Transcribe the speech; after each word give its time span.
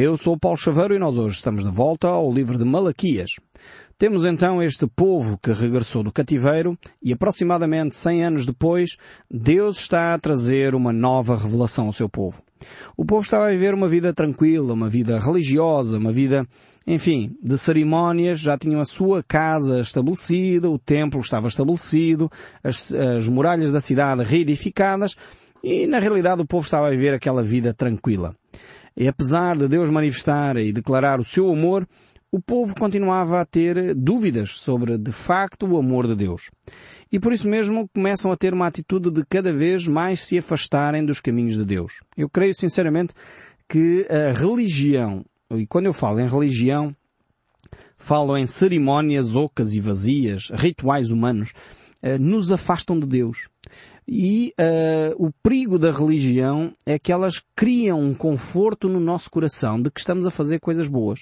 Eu 0.00 0.16
sou 0.16 0.38
Paulo 0.38 0.56
Chaveiro 0.56 0.94
e 0.94 0.98
nós 1.00 1.18
hoje 1.18 1.34
estamos 1.34 1.64
de 1.64 1.70
volta 1.72 2.06
ao 2.06 2.32
livro 2.32 2.56
de 2.56 2.64
Malaquias. 2.64 3.30
Temos 3.98 4.24
então 4.24 4.62
este 4.62 4.86
povo 4.86 5.36
que 5.36 5.50
regressou 5.50 6.04
do 6.04 6.12
cativeiro 6.12 6.78
e 7.02 7.12
aproximadamente 7.12 7.96
100 7.96 8.24
anos 8.24 8.46
depois, 8.46 8.96
Deus 9.28 9.80
está 9.80 10.14
a 10.14 10.18
trazer 10.20 10.76
uma 10.76 10.92
nova 10.92 11.36
revelação 11.36 11.86
ao 11.86 11.92
seu 11.92 12.08
povo. 12.08 12.40
O 12.96 13.04
povo 13.04 13.24
estava 13.24 13.48
a 13.48 13.50
viver 13.50 13.74
uma 13.74 13.88
vida 13.88 14.14
tranquila, 14.14 14.72
uma 14.72 14.88
vida 14.88 15.18
religiosa, 15.18 15.98
uma 15.98 16.12
vida, 16.12 16.46
enfim, 16.86 17.36
de 17.42 17.58
cerimónias, 17.58 18.38
já 18.38 18.56
tinham 18.56 18.80
a 18.80 18.84
sua 18.84 19.24
casa 19.24 19.80
estabelecida, 19.80 20.70
o 20.70 20.78
templo 20.78 21.18
estava 21.18 21.48
estabelecido, 21.48 22.30
as, 22.62 22.94
as 22.94 23.26
muralhas 23.26 23.72
da 23.72 23.80
cidade 23.80 24.22
reedificadas, 24.22 25.16
e 25.60 25.88
na 25.88 25.98
realidade 25.98 26.40
o 26.40 26.46
povo 26.46 26.64
estava 26.64 26.86
a 26.86 26.90
viver 26.90 27.14
aquela 27.14 27.42
vida 27.42 27.74
tranquila. 27.74 28.36
E 28.98 29.06
apesar 29.06 29.56
de 29.56 29.68
Deus 29.68 29.88
manifestar 29.88 30.56
e 30.56 30.72
declarar 30.72 31.20
o 31.20 31.24
seu 31.24 31.52
amor, 31.52 31.86
o 32.32 32.40
povo 32.40 32.74
continuava 32.74 33.40
a 33.40 33.44
ter 33.44 33.94
dúvidas 33.94 34.58
sobre 34.58 34.98
de 34.98 35.12
facto 35.12 35.66
o 35.66 35.78
amor 35.78 36.08
de 36.08 36.16
Deus. 36.16 36.50
E 37.10 37.20
por 37.20 37.32
isso 37.32 37.46
mesmo 37.46 37.88
começam 37.94 38.32
a 38.32 38.36
ter 38.36 38.52
uma 38.52 38.66
atitude 38.66 39.12
de 39.12 39.24
cada 39.24 39.52
vez 39.52 39.86
mais 39.86 40.22
se 40.22 40.36
afastarem 40.36 41.06
dos 41.06 41.20
caminhos 41.20 41.56
de 41.56 41.64
Deus. 41.64 42.00
Eu 42.16 42.28
creio 42.28 42.52
sinceramente 42.52 43.14
que 43.68 44.04
a 44.10 44.32
religião, 44.32 45.24
e 45.54 45.64
quando 45.64 45.86
eu 45.86 45.92
falo 45.92 46.18
em 46.18 46.28
religião, 46.28 46.92
falo 47.96 48.36
em 48.36 48.48
cerimónias 48.48 49.36
ocas 49.36 49.74
e 49.74 49.80
vazias, 49.80 50.50
rituais 50.52 51.12
humanos, 51.12 51.52
nos 52.20 52.52
afastam 52.52 52.98
de 52.98 53.06
Deus. 53.06 53.48
E 54.10 54.54
uh, 54.58 55.26
o 55.26 55.30
perigo 55.30 55.78
da 55.78 55.92
religião 55.92 56.72
é 56.86 56.98
que 56.98 57.12
elas 57.12 57.42
criam 57.54 58.00
um 58.00 58.14
conforto 58.14 58.88
no 58.88 58.98
nosso 58.98 59.30
coração 59.30 59.80
de 59.80 59.90
que 59.90 60.00
estamos 60.00 60.24
a 60.24 60.30
fazer 60.30 60.60
coisas 60.60 60.88
boas. 60.88 61.20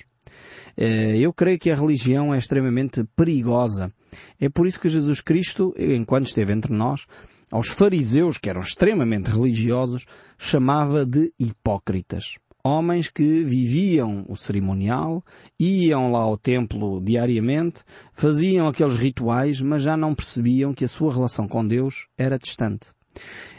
Uh, 0.78 1.16
eu 1.18 1.32
creio 1.32 1.58
que 1.58 1.70
a 1.70 1.74
religião 1.74 2.32
é 2.32 2.38
extremamente 2.38 3.02
perigosa. 3.16 3.92
É 4.38 4.48
por 4.48 4.68
isso 4.68 4.80
que 4.80 4.88
Jesus 4.88 5.20
Cristo, 5.20 5.74
enquanto 5.76 6.26
esteve 6.26 6.52
entre 6.52 6.72
nós, 6.72 7.06
aos 7.50 7.68
fariseus, 7.68 8.38
que 8.38 8.48
eram 8.48 8.60
extremamente 8.60 9.30
religiosos, 9.30 10.06
chamava 10.38 11.04
de 11.04 11.32
hipócritas 11.40 12.36
homens 12.66 13.08
que 13.10 13.42
viviam 13.44 14.24
o 14.28 14.36
cerimonial, 14.36 15.24
iam 15.58 16.10
lá 16.10 16.20
ao 16.20 16.36
templo 16.36 17.00
diariamente, 17.00 17.82
faziam 18.12 18.68
aqueles 18.68 18.96
rituais, 18.96 19.60
mas 19.60 19.82
já 19.82 19.96
não 19.96 20.14
percebiam 20.14 20.74
que 20.74 20.84
a 20.84 20.88
sua 20.88 21.12
relação 21.12 21.46
com 21.46 21.66
Deus 21.66 22.08
era 22.18 22.38
distante. 22.38 22.88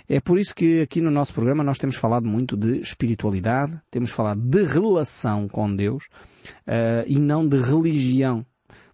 É 0.09 0.22
por 0.22 0.39
isso 0.39 0.55
que 0.55 0.81
aqui 0.81 1.02
no 1.02 1.11
nosso 1.11 1.33
programa 1.33 1.63
nós 1.63 1.78
temos 1.78 1.97
falado 1.97 2.25
muito 2.25 2.55
de 2.55 2.80
espiritualidade, 2.80 3.78
temos 3.91 4.11
falado 4.11 4.39
de 4.39 4.63
relação 4.63 5.50
com 5.50 5.75
Deus 5.75 6.05
uh, 6.66 7.03
e 7.05 7.19
não 7.19 7.47
de 7.47 7.59
religião. 7.59 8.45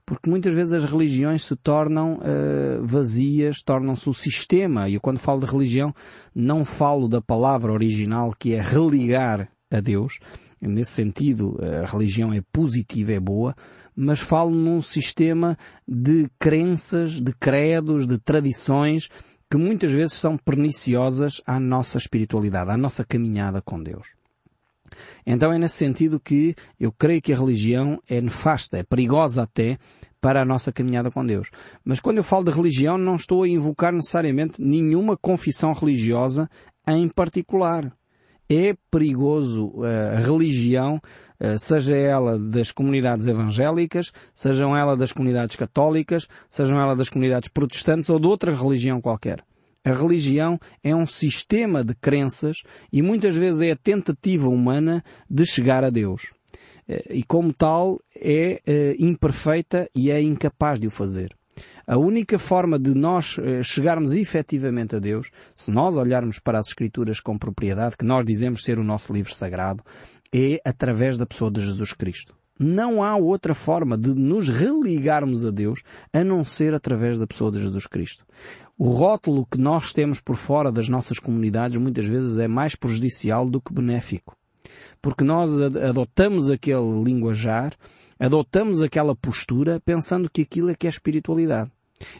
Porque 0.05 0.29
muitas 0.29 0.53
vezes 0.53 0.73
as 0.73 0.85
religiões 0.85 1.45
se 1.45 1.55
tornam 1.55 2.15
uh, 2.15 2.85
vazias, 2.85 3.61
tornam-se 3.61 4.09
um 4.09 4.13
sistema. 4.13 4.89
E 4.89 4.95
eu 4.95 5.01
quando 5.01 5.19
falo 5.19 5.39
de 5.39 5.45
religião 5.45 5.93
não 6.33 6.65
falo 6.65 7.07
da 7.07 7.21
palavra 7.21 7.71
original 7.71 8.33
que 8.37 8.53
é 8.53 8.61
religar 8.61 9.49
a 9.77 9.81
Deus. 9.81 10.19
Nesse 10.61 10.91
sentido, 10.91 11.57
a 11.61 11.85
religião 11.85 12.33
é 12.33 12.41
positiva, 12.51 13.11
é 13.13 13.19
boa, 13.19 13.55
mas 13.95 14.19
falo 14.19 14.51
num 14.51 14.81
sistema 14.81 15.57
de 15.87 16.29
crenças, 16.39 17.21
de 17.21 17.33
credos, 17.33 18.07
de 18.07 18.17
tradições 18.17 19.09
que 19.49 19.57
muitas 19.57 19.91
vezes 19.91 20.13
são 20.13 20.35
perniciosas 20.35 21.41
à 21.45 21.59
nossa 21.59 21.97
espiritualidade, 21.97 22.71
à 22.71 22.77
nossa 22.77 23.05
caminhada 23.05 23.61
com 23.61 23.81
Deus. 23.81 24.07
Então 25.25 25.51
é 25.51 25.57
nesse 25.57 25.75
sentido 25.75 26.19
que 26.19 26.55
eu 26.79 26.91
creio 26.91 27.21
que 27.21 27.33
a 27.33 27.37
religião 27.37 27.99
é 28.07 28.19
nefasta, 28.19 28.77
é 28.77 28.83
perigosa 28.83 29.43
até 29.43 29.77
para 30.19 30.41
a 30.41 30.45
nossa 30.45 30.71
caminhada 30.71 31.11
com 31.11 31.25
Deus. 31.25 31.49
Mas 31.83 31.99
quando 31.99 32.17
eu 32.17 32.23
falo 32.23 32.45
de 32.45 32.51
religião 32.51 32.97
não 32.97 33.15
estou 33.15 33.43
a 33.43 33.47
invocar 33.47 33.93
necessariamente 33.93 34.61
nenhuma 34.61 35.17
confissão 35.17 35.71
religiosa 35.71 36.49
em 36.87 37.07
particular 37.07 37.91
é 38.55 38.75
perigoso 38.91 39.73
eh, 39.83 40.17
a 40.17 40.19
religião, 40.19 41.01
eh, 41.39 41.57
seja 41.57 41.95
ela 41.95 42.37
das 42.37 42.71
comunidades 42.71 43.27
evangélicas, 43.27 44.11
sejam 44.33 44.75
ela 44.75 44.95
das 44.95 45.11
comunidades 45.11 45.55
católicas, 45.55 46.27
sejam 46.49 46.79
ela 46.79 46.95
das 46.95 47.09
comunidades 47.09 47.49
protestantes 47.49 48.09
ou 48.09 48.19
de 48.19 48.27
outra 48.27 48.53
religião 48.53 49.01
qualquer. 49.01 49.43
A 49.85 49.91
religião 49.91 50.59
é 50.81 50.95
um 50.95 51.05
sistema 51.05 51.83
de 51.83 51.93
crenças 51.95 52.63
e 52.91 53.01
muitas 53.01 53.35
vezes 53.35 53.61
é 53.61 53.71
a 53.71 53.75
tentativa 53.75 54.47
humana 54.47 55.03
de 55.29 55.45
chegar 55.45 55.83
a 55.83 55.89
Deus. 55.89 56.33
Eh, 56.87 57.17
e 57.17 57.23
como 57.23 57.53
tal 57.53 57.99
é 58.15 58.61
imperfeita 58.99 59.89
e 59.95 60.11
é 60.11 60.21
incapaz 60.21 60.79
de 60.79 60.87
o 60.87 60.91
fazer. 60.91 61.35
A 61.85 61.97
única 61.97 62.39
forma 62.39 62.79
de 62.79 62.93
nós 62.93 63.37
eh, 63.39 63.61
chegarmos 63.61 64.13
efetivamente 64.13 64.95
a 64.95 64.99
Deus, 64.99 65.29
se 65.53 65.69
nós 65.69 65.95
olharmos 65.95 66.39
para 66.39 66.57
as 66.57 66.67
Escrituras 66.67 67.19
com 67.19 67.37
propriedade, 67.37 67.97
que 67.97 68.05
nós 68.05 68.23
dizemos 68.25 68.63
ser 68.63 68.79
o 68.79 68.83
nosso 68.83 69.11
livro 69.11 69.33
sagrado, 69.33 69.83
é 70.33 70.61
através 70.65 71.17
da 71.17 71.25
pessoa 71.25 71.51
de 71.51 71.59
Jesus 71.59 71.91
Cristo. 71.91 72.33
Não 72.57 73.03
há 73.03 73.17
outra 73.17 73.53
forma 73.53 73.97
de 73.97 74.13
nos 74.13 74.47
religarmos 74.47 75.43
a 75.43 75.51
Deus 75.51 75.81
a 76.13 76.23
não 76.23 76.45
ser 76.45 76.73
através 76.73 77.17
da 77.17 77.27
pessoa 77.27 77.51
de 77.51 77.59
Jesus 77.59 77.87
Cristo. 77.87 78.25
O 78.77 78.89
rótulo 78.89 79.45
que 79.45 79.57
nós 79.57 79.91
temos 79.91 80.21
por 80.21 80.35
fora 80.37 80.71
das 80.71 80.87
nossas 80.87 81.19
comunidades 81.19 81.77
muitas 81.77 82.05
vezes 82.05 82.37
é 82.37 82.47
mais 82.47 82.75
prejudicial 82.75 83.49
do 83.49 83.61
que 83.61 83.73
benéfico. 83.73 84.37
Porque 85.01 85.23
nós 85.23 85.57
adotamos 85.59 86.49
aquele 86.49 87.03
linguajar 87.03 87.73
adotamos 88.19 88.81
aquela 88.81 89.15
postura 89.15 89.81
pensando 89.83 90.29
que 90.29 90.43
aquilo 90.43 90.69
é 90.69 90.75
que 90.75 90.87
é 90.87 90.89
espiritualidade. 90.89 91.69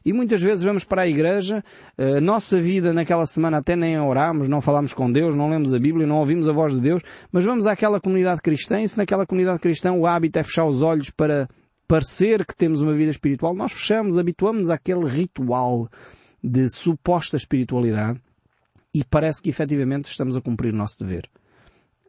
E 0.06 0.14
muitas 0.14 0.42
vezes 0.42 0.64
vamos 0.64 0.84
para 0.84 1.02
a 1.02 1.08
igreja, 1.08 1.64
a 1.98 2.22
nossa 2.22 2.62
vida 2.62 2.94
naquela 2.94 3.26
semana 3.26 3.58
até 3.58 3.76
nem 3.76 4.00
oramos, 4.00 4.48
não 4.48 4.62
falamos 4.62 4.94
com 4.94 5.12
Deus, 5.12 5.36
não 5.36 5.50
lemos 5.50 5.74
a 5.74 5.80
Bíblia, 5.80 6.08
não 6.08 6.20
ouvimos 6.20 6.48
a 6.48 6.54
voz 6.54 6.74
de 6.74 6.80
Deus, 6.80 7.02
mas 7.32 7.44
vamos 7.44 7.68
àquela 7.68 8.00
comunidade 8.00 8.42
cristã 8.42 8.82
e 8.82 8.88
se 8.88 8.98
naquela 8.98 9.26
comunidade 9.26 9.60
cristã 9.60 9.92
o 9.92 10.06
hábito 10.06 10.40
é 10.40 10.44
fechar 10.44 10.66
os 10.66 10.82
olhos 10.82 11.10
para 11.10 11.50
parecer 11.88 12.46
que 12.46 12.56
temos 12.56 12.82
uma 12.82 12.94
vida 12.94 13.12
espiritual, 13.12 13.54
nós 13.54 13.74
fechamos, 13.74 14.18
habituamos 14.18 14.70
àquele 14.70 15.06
ritual 15.06 15.90
de 16.42 16.70
suposta 16.70 17.36
espiritualidade 17.36 18.22
e 18.94 19.04
parece 19.04 19.42
que 19.42 19.50
efetivamente 19.50 20.06
estamos 20.06 20.36
a 20.36 20.42
cumprir 20.42 20.74
o 20.74 20.78
nosso 20.78 21.00
dever. 21.00 21.30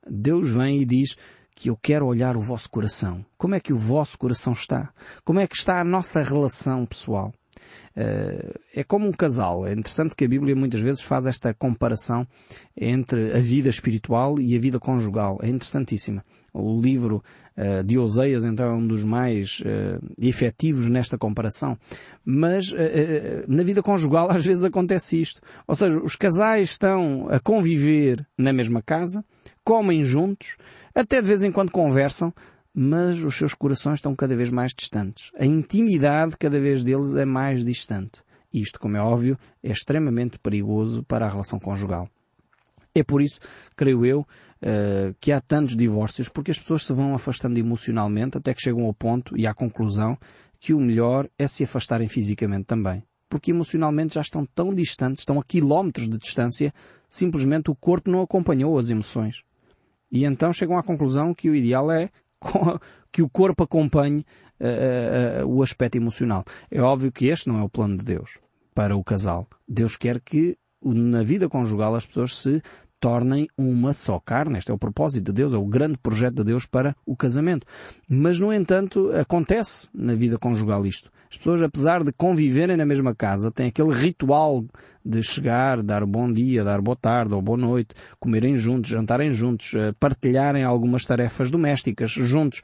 Deus 0.09 0.51
vem 0.51 0.83
e 0.83 0.85
diz, 0.85 1.17
que 1.55 1.71
eu 1.71 1.77
quero 1.77 2.07
olhar 2.07 2.37
o 2.37 2.41
vosso 2.41 2.69
coração. 2.69 3.25
Como 3.39 3.55
é 3.55 3.61
que 3.61 3.73
o 3.73 3.79
vosso 3.79 4.19
coração 4.19 4.53
está? 4.53 4.93
Como 5.25 5.39
é 5.39 5.47
que 5.47 5.57
está 5.57 5.81
a 5.81 5.85
nossa 5.85 6.23
relação 6.23 6.85
pessoal? 6.85 7.33
Uh, 7.97 8.59
é 8.75 8.83
como 8.83 9.07
um 9.07 9.13
casal. 9.13 9.67
É 9.67 9.73
interessante 9.73 10.17
que 10.17 10.25
a 10.25 10.29
Bíblia 10.29 10.57
muitas 10.57 10.81
vezes 10.81 11.01
faz 11.01 11.27
esta 11.27 11.55
comparação 11.55 12.27
entre 12.77 13.33
a 13.33 13.39
vida 13.39 13.69
espiritual 13.69 14.39
e 14.41 14.57
a 14.57 14.59
vida 14.59 14.81
conjugal. 14.81 15.39
É 15.43 15.49
interessantíssima. 15.49 16.25
O 16.53 16.81
livro 16.81 17.23
uh, 17.57 17.85
de 17.85 17.97
Oseias, 17.97 18.45
então, 18.45 18.67
é 18.67 18.75
um 18.75 18.87
dos 18.87 19.05
mais 19.05 19.61
uh, 19.61 20.05
efetivos 20.21 20.89
nesta 20.91 21.17
comparação. 21.17 21.79
Mas 22.25 22.73
na 23.47 23.63
vida 23.63 23.83
conjugal 23.83 24.31
às 24.33 24.45
vezes 24.45 24.65
acontece 24.65 25.21
isto. 25.21 25.41
Ou 25.67 25.75
seja, 25.75 25.99
os 26.01 26.17
casais 26.17 26.71
estão 26.71 27.29
a 27.31 27.39
conviver 27.39 28.27
na 28.37 28.53
mesma 28.53 28.83
casa, 28.83 29.25
comem 29.65 30.05
juntos, 30.05 30.57
até 30.95 31.21
de 31.21 31.27
vez 31.27 31.43
em 31.43 31.53
quando 31.53 31.71
conversam, 31.71 32.33
mas 32.75 33.23
os 33.23 33.37
seus 33.37 33.55
corações 33.55 33.99
estão 33.99 34.17
cada 34.17 34.35
vez 34.35 34.51
mais 34.51 34.75
distantes. 34.75 35.31
A 35.39 35.47
intimidade 35.47 36.37
cada 36.37 36.59
vez 36.59 36.83
deles 36.83 37.15
é 37.15 37.25
mais 37.25 37.65
distante. 37.65 38.23
Isto, 38.53 38.81
como 38.81 38.97
é 38.97 39.01
óbvio, 39.01 39.39
é 39.63 39.71
extremamente 39.71 40.39
perigoso 40.39 41.05
para 41.05 41.27
a 41.27 41.29
relação 41.29 41.61
conjugal. 41.61 42.09
É 42.95 43.03
por 43.03 43.23
isso, 43.23 43.41
creio 43.77 44.05
eu, 44.05 44.21
uh, 44.21 45.15
que 45.21 45.33
há 45.33 45.41
tantos 45.41 45.77
divórcios, 45.77 46.29
porque 46.29 46.51
as 46.51 46.59
pessoas 46.59 46.85
se 46.85 46.93
vão 46.93 47.15
afastando 47.15 47.59
emocionalmente 47.59 48.39
até 48.39 48.55
que 48.55 48.63
chegam 48.63 48.85
ao 48.85 48.95
ponto 48.95 49.37
e 49.37 49.47
à 49.47 49.55
conclusão 49.55 50.17
que 50.61 50.73
o 50.73 50.81
melhor 50.81 51.29
é 51.39 51.47
se 51.47 51.65
afastarem 51.65 52.09
fisicamente 52.09 52.67
também. 52.67 53.03
Porque 53.29 53.51
emocionalmente 53.51 54.15
já 54.15 54.21
estão 54.21 54.47
tão 54.47 54.73
distantes, 54.73 55.21
estão 55.21 55.41
a 55.41 55.45
quilómetros 55.45 56.09
de 56.09 56.17
distância, 56.17 56.73
simplesmente 57.09 57.71
o 57.71 57.75
corpo 57.75 58.11
não 58.11 58.23
acompanhou 58.23 58.79
as 58.79 58.91
emoções. 58.91 59.43
E 60.11 60.25
então 60.25 60.53
chegam 60.53 60.79
à 60.79 60.83
conclusão 60.83 61.35
que 61.35 61.51
o 61.51 61.57
ideal 61.57 61.91
é 61.91 62.09
que 63.13 63.23
o 63.23 63.29
corpo 63.29 63.63
acompanhe 63.63 64.25
uh, 64.61 65.45
uh, 65.45 65.47
o 65.47 65.63
aspecto 65.63 65.97
emocional. 65.97 66.45
É 66.71 66.81
óbvio 66.81 67.13
que 67.13 67.27
este 67.27 67.49
não 67.49 67.59
é 67.59 67.63
o 67.63 67.69
plano 67.69 67.97
de 67.97 68.05
Deus 68.05 68.39
para 68.75 68.97
o 68.97 69.05
casal. 69.05 69.47
Deus 69.69 69.97
quer 69.97 70.21
que 70.21 70.57
na 70.83 71.23
vida 71.23 71.49
conjugal 71.49 71.95
as 71.95 72.05
pessoas 72.05 72.37
se 72.37 72.63
tornem 73.05 73.47
uma 73.59 73.93
só 73.93 74.19
carne. 74.19 74.57
Este 74.57 74.71
é 74.71 74.75
o 74.75 74.79
propósito 74.79 75.27
de 75.27 75.33
Deus, 75.33 75.53
é 75.53 75.59
o 75.59 75.67
grande 75.67 75.99
projeto 75.99 76.37
de 76.37 76.45
Deus 76.45 76.65
para 76.65 76.97
o 77.05 77.15
casamento. 77.15 77.67
Mas, 78.09 78.41
no 78.41 78.51
entanto, 78.51 79.11
acontece 79.13 79.91
na 79.93 80.15
vida 80.15 80.39
conjugal 80.39 80.87
isto. 80.87 81.11
As 81.31 81.37
pessoas, 81.37 81.61
apesar 81.61 82.03
de 82.03 82.13
conviverem 82.13 82.79
na 82.79 82.87
mesma 82.87 83.15
casa, 83.15 83.51
têm 83.51 83.67
aquele 83.67 83.93
ritual 83.93 84.65
de 85.05 85.23
chegar, 85.23 85.83
dar 85.83 86.07
bom 86.07 86.33
dia, 86.33 86.65
dar 86.65 86.81
boa 86.81 86.97
tarde 86.97 87.35
ou 87.35 87.43
boa 87.43 87.59
noite, 87.59 87.95
comerem 88.19 88.57
juntos, 88.57 88.89
jantarem 88.89 89.31
juntos, 89.33 89.75
eh, 89.75 89.93
partilharem 90.01 90.65
algumas 90.65 91.05
tarefas 91.05 91.51
domésticas 91.51 92.11
juntos 92.11 92.63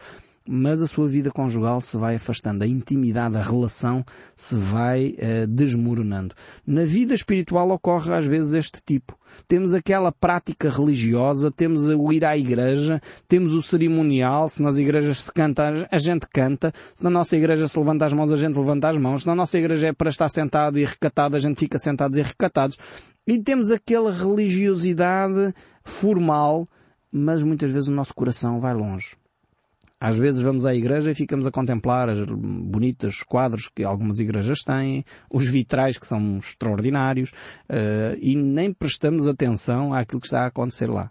mas 0.49 0.83
a 0.83 0.87
sua 0.87 1.07
vida 1.09 1.31
conjugal 1.31 1.81
se 1.81 1.97
vai 1.97 2.17
afastando, 2.17 2.65
a 2.65 2.67
intimidade, 2.67 3.37
a 3.37 3.43
relação 3.43 4.05
se 4.35 4.57
vai 4.57 5.15
uh, 5.19 5.47
desmoronando. 5.47 6.35
Na 6.67 6.85
vida 6.85 7.15
espiritual 7.15 7.71
ocorre 7.71 8.13
às 8.13 8.25
vezes 8.25 8.55
este 8.55 8.83
tipo. 8.85 9.19
Temos 9.47 9.75
aquela 9.75 10.11
prática 10.11 10.69
religiosa, 10.69 11.51
temos 11.51 11.87
o 11.89 12.13
ir 12.13 12.25
à 12.25 12.37
igreja, 12.37 13.01
temos 13.29 13.53
o 13.53 13.63
cerimonial, 13.63 14.49
se 14.49 14.63
nas 14.63 14.77
igrejas 14.77 15.25
se 15.25 15.33
canta, 15.33 15.87
a 15.91 15.99
gente 15.99 16.27
canta, 16.33 16.73
se 16.95 17.05
na 17.05 17.11
nossa 17.11 17.37
igreja 17.37 17.69
se 17.69 17.79
levanta 17.79 18.07
as 18.07 18.13
mãos, 18.13 18.33
a 18.33 18.37
gente 18.37 18.59
levanta 18.59 18.89
as 18.89 18.99
mãos, 18.99 19.23
se 19.23 19.27
na 19.27 19.35
nossa 19.35 19.59
igreja 19.59 19.89
é 19.89 19.93
para 19.93 20.11
estar 20.11 20.29
sentado 20.29 20.79
e 20.79 20.85
recatado, 20.85 21.37
a 21.37 21.39
gente 21.39 21.59
fica 21.59 21.79
sentados 21.79 22.19
e 22.19 22.23
recatados. 22.23 22.77
E 23.27 23.39
temos 23.39 23.71
aquela 23.71 24.11
religiosidade 24.11 25.55
formal, 25.85 26.67
mas 27.13 27.43
muitas 27.43 27.71
vezes 27.71 27.89
o 27.89 27.93
nosso 27.93 28.15
coração 28.15 28.59
vai 28.59 28.75
longe. 28.75 29.20
Às 30.01 30.17
vezes 30.17 30.41
vamos 30.41 30.65
à 30.65 30.75
igreja 30.75 31.11
e 31.11 31.15
ficamos 31.15 31.47
a 31.47 31.51
contemplar 31.51 32.09
as 32.09 32.25
bonitas 32.27 33.23
quadros 33.23 33.69
que 33.69 33.85
algumas 33.85 34.19
igrejas 34.19 34.61
têm, 34.61 35.05
os 35.31 35.47
vitrais 35.47 35.99
que 35.99 36.07
são 36.07 36.39
extraordinários, 36.39 37.31
uh, 37.69 38.17
e 38.19 38.35
nem 38.35 38.73
prestamos 38.73 39.27
atenção 39.27 39.93
àquilo 39.93 40.21
que 40.21 40.27
está 40.27 40.45
a 40.45 40.47
acontecer 40.47 40.89
lá. 40.89 41.11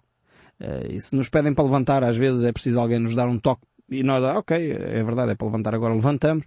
Uh, 0.60 0.92
e 0.92 1.00
se 1.00 1.16
nos 1.16 1.30
pedem 1.30 1.54
para 1.54 1.64
levantar, 1.64 2.04
às 2.04 2.18
vezes 2.18 2.44
é 2.44 2.52
preciso 2.52 2.80
alguém 2.80 3.00
nos 3.00 3.14
dar 3.14 3.28
um 3.28 3.38
toque 3.38 3.62
e 3.92 4.04
nós, 4.04 4.24
ah, 4.24 4.38
ok, 4.38 4.72
é 4.72 5.04
verdade, 5.04 5.32
é 5.32 5.36
para 5.36 5.48
levantar 5.48 5.74
agora, 5.74 5.94
levantamos, 5.94 6.46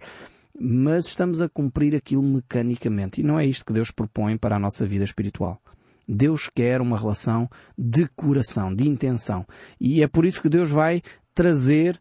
mas 0.57 1.07
estamos 1.07 1.41
a 1.41 1.49
cumprir 1.49 1.95
aquilo 1.95 2.23
mecanicamente. 2.23 3.19
E 3.19 3.23
não 3.23 3.37
é 3.37 3.45
isto 3.45 3.65
que 3.65 3.73
Deus 3.73 3.91
propõe 3.91 4.37
para 4.37 4.55
a 4.55 4.59
nossa 4.59 4.85
vida 4.85 5.03
espiritual. 5.03 5.61
Deus 6.07 6.49
quer 6.53 6.79
uma 6.79 6.97
relação 6.97 7.49
de 7.77 8.07
coração, 8.15 8.73
de 8.73 8.87
intenção. 8.87 9.45
E 9.79 10.01
é 10.03 10.07
por 10.07 10.25
isso 10.25 10.41
que 10.41 10.49
Deus 10.49 10.69
vai 10.69 11.01
trazer 11.33 11.99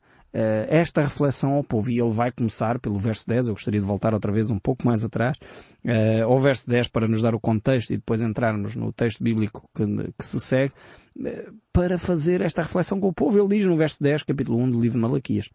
esta 0.69 1.03
reflexão 1.03 1.55
ao 1.55 1.65
povo. 1.65 1.91
E 1.91 2.01
ele 2.01 2.13
vai 2.13 2.33
começar 2.33 2.79
pelo 2.79 2.99
verso 2.99 3.27
10, 3.29 3.49
eu 3.49 3.55
gostaria 3.55 3.81
de 3.81 3.87
voltar 3.87 4.15
outra 4.15 4.33
vez 4.33 4.51
um 4.51 4.59
pouco 4.59 4.87
mais 4.87 5.05
atrás, 5.05 5.37
uh, 5.85 6.25
ao 6.25 6.39
verso 6.39 6.69
10 6.69 6.89
para 6.89 7.07
nos 7.07 7.23
dar 7.23 7.35
o 7.35 7.41
contexto 7.41 7.93
e 7.93 7.97
depois 7.97 8.23
entrarmos 8.23 8.75
no 8.75 8.93
texto 8.93 9.23
bíblico 9.23 9.69
que, 9.75 9.85
que 10.19 10.27
se 10.27 10.41
segue, 10.41 10.73
uh, 11.19 11.55
para 11.73 11.99
fazer 11.99 12.41
esta 12.41 12.63
reflexão 12.63 12.99
com 12.99 13.09
o 13.09 13.13
povo. 13.13 13.39
Ele 13.39 13.59
diz 13.59 13.67
no 13.67 13.77
verso 13.77 14.03
10, 14.03 14.23
capítulo 14.23 14.59
1 14.59 14.71
do 14.71 14.81
livro 14.81 14.99
de 14.99 15.03
Malaquias, 15.03 15.51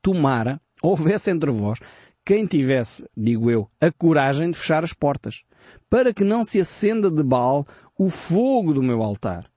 Tomara, 0.00 0.60
houvesse 0.82 1.30
entre 1.30 1.50
vós 1.50 1.78
quem 2.24 2.46
tivesse, 2.46 3.04
digo 3.16 3.50
eu, 3.50 3.68
a 3.80 3.90
coragem 3.90 4.50
de 4.50 4.58
fechar 4.58 4.84
as 4.84 4.92
portas, 4.92 5.42
para 5.90 6.14
que 6.14 6.24
não 6.24 6.44
se 6.44 6.60
acenda 6.60 7.10
de 7.10 7.22
Baal 7.22 7.66
o 7.98 8.08
fogo 8.08 8.72
do 8.72 8.82
meu 8.82 9.02
altar 9.02 9.51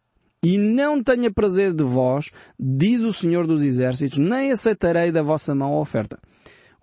e 0.45 0.59
não 0.59 1.01
tenha 1.01 1.31
prazer 1.31 1.73
de 1.73 1.83
vós, 1.83 2.29
diz 2.59 3.01
o 3.01 3.11
Senhor 3.11 3.47
dos 3.47 3.63
Exércitos, 3.63 4.19
nem 4.19 4.51
aceitarei 4.51 5.11
da 5.11 5.23
vossa 5.23 5.55
mão 5.55 5.73
a 5.73 5.79
oferta. 5.79 6.19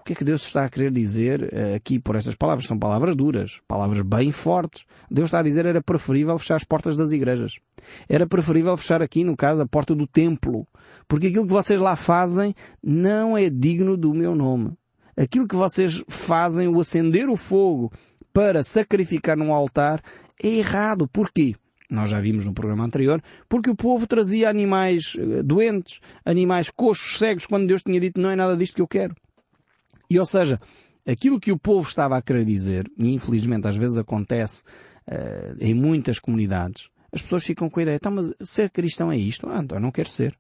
O 0.01 0.03
que 0.03 0.15
é 0.15 0.17
que 0.17 0.25
Deus 0.25 0.45
está 0.45 0.65
a 0.65 0.69
querer 0.69 0.91
dizer 0.91 1.49
eh, 1.55 1.77
aqui 1.77 2.01
por 2.01 2.17
estas 2.17 2.35
palavras? 2.35 2.67
São 2.67 2.77
palavras 2.77 3.15
duras, 3.15 3.61
palavras 3.69 4.01
bem 4.05 4.33
fortes. 4.33 4.85
Deus 5.09 5.29
está 5.29 5.39
a 5.39 5.43
dizer 5.45 5.65
era 5.65 5.81
preferível 5.81 6.37
fechar 6.39 6.57
as 6.57 6.65
portas 6.65 6.97
das 6.97 7.13
igrejas. 7.13 7.61
Era 8.09 8.27
preferível 8.27 8.77
fechar 8.77 9.01
aqui, 9.01 9.23
no 9.23 9.37
caso, 9.37 9.63
a 9.63 9.69
porta 9.69 9.95
do 9.95 10.09
templo. 10.09 10.67
Porque 11.07 11.29
aquilo 11.29 11.47
que 11.47 11.53
vocês 11.53 11.79
lá 11.79 11.95
fazem 11.95 12.57
não 12.83 13.39
é 13.39 13.49
digno 13.49 13.97
do 13.97 14.13
meu 14.13 14.35
nome. 14.35 14.73
Aquilo 15.17 15.47
que 15.47 15.55
vocês 15.55 16.03
fazem, 16.09 16.67
o 16.67 16.81
acender 16.81 17.29
o 17.29 17.37
fogo 17.37 17.93
para 18.33 18.65
sacrificar 18.65 19.37
num 19.37 19.53
altar, 19.53 20.03
é 20.43 20.49
errado. 20.49 21.07
Porquê? 21.07 21.55
Nós 21.93 22.11
já 22.11 22.19
vimos 22.19 22.45
no 22.45 22.55
programa 22.55 22.85
anterior, 22.85 23.23
porque 23.49 23.71
o 23.71 23.77
povo 23.77 24.07
trazia 24.07 24.49
animais 24.49 25.15
eh, 25.19 25.43
doentes, 25.43 26.01
animais 26.25 26.71
coxos, 26.71 27.19
cegos, 27.19 27.47
quando 27.47 27.67
Deus 27.67 27.83
tinha 27.83 28.01
dito 28.01 28.21
não 28.21 28.31
é 28.31 28.37
nada 28.37 28.57
disto 28.57 28.75
que 28.75 28.83
eu 28.83 28.89
quero. 28.89 29.15
E 30.09 30.19
ou 30.19 30.27
seja, 30.27 30.59
aquilo 31.07 31.39
que 31.39 31.53
o 31.53 31.59
povo 31.59 31.87
estava 31.87 32.17
a 32.17 32.23
querer 32.23 32.45
dizer, 32.45 32.91
e 32.99 33.13
infelizmente 33.13 33.69
às 33.69 33.77
vezes 33.77 33.99
acontece 33.99 34.63
uh, 35.07 35.57
em 35.61 35.75
muitas 35.75 36.19
comunidades, 36.19 36.89
as 37.13 37.21
pessoas 37.21 37.45
ficam 37.45 37.69
com 37.69 37.79
a 37.79 37.83
ideia, 37.83 37.97
então 37.97 38.13
mas 38.13 38.33
ser 38.41 38.71
cristão 38.71 39.13
é 39.13 39.17
isto? 39.17 39.49
Ah, 39.49 39.61
então 39.63 39.77
eu 39.77 39.83
não 39.83 39.93
quero 39.93 40.09
ser. 40.09 40.35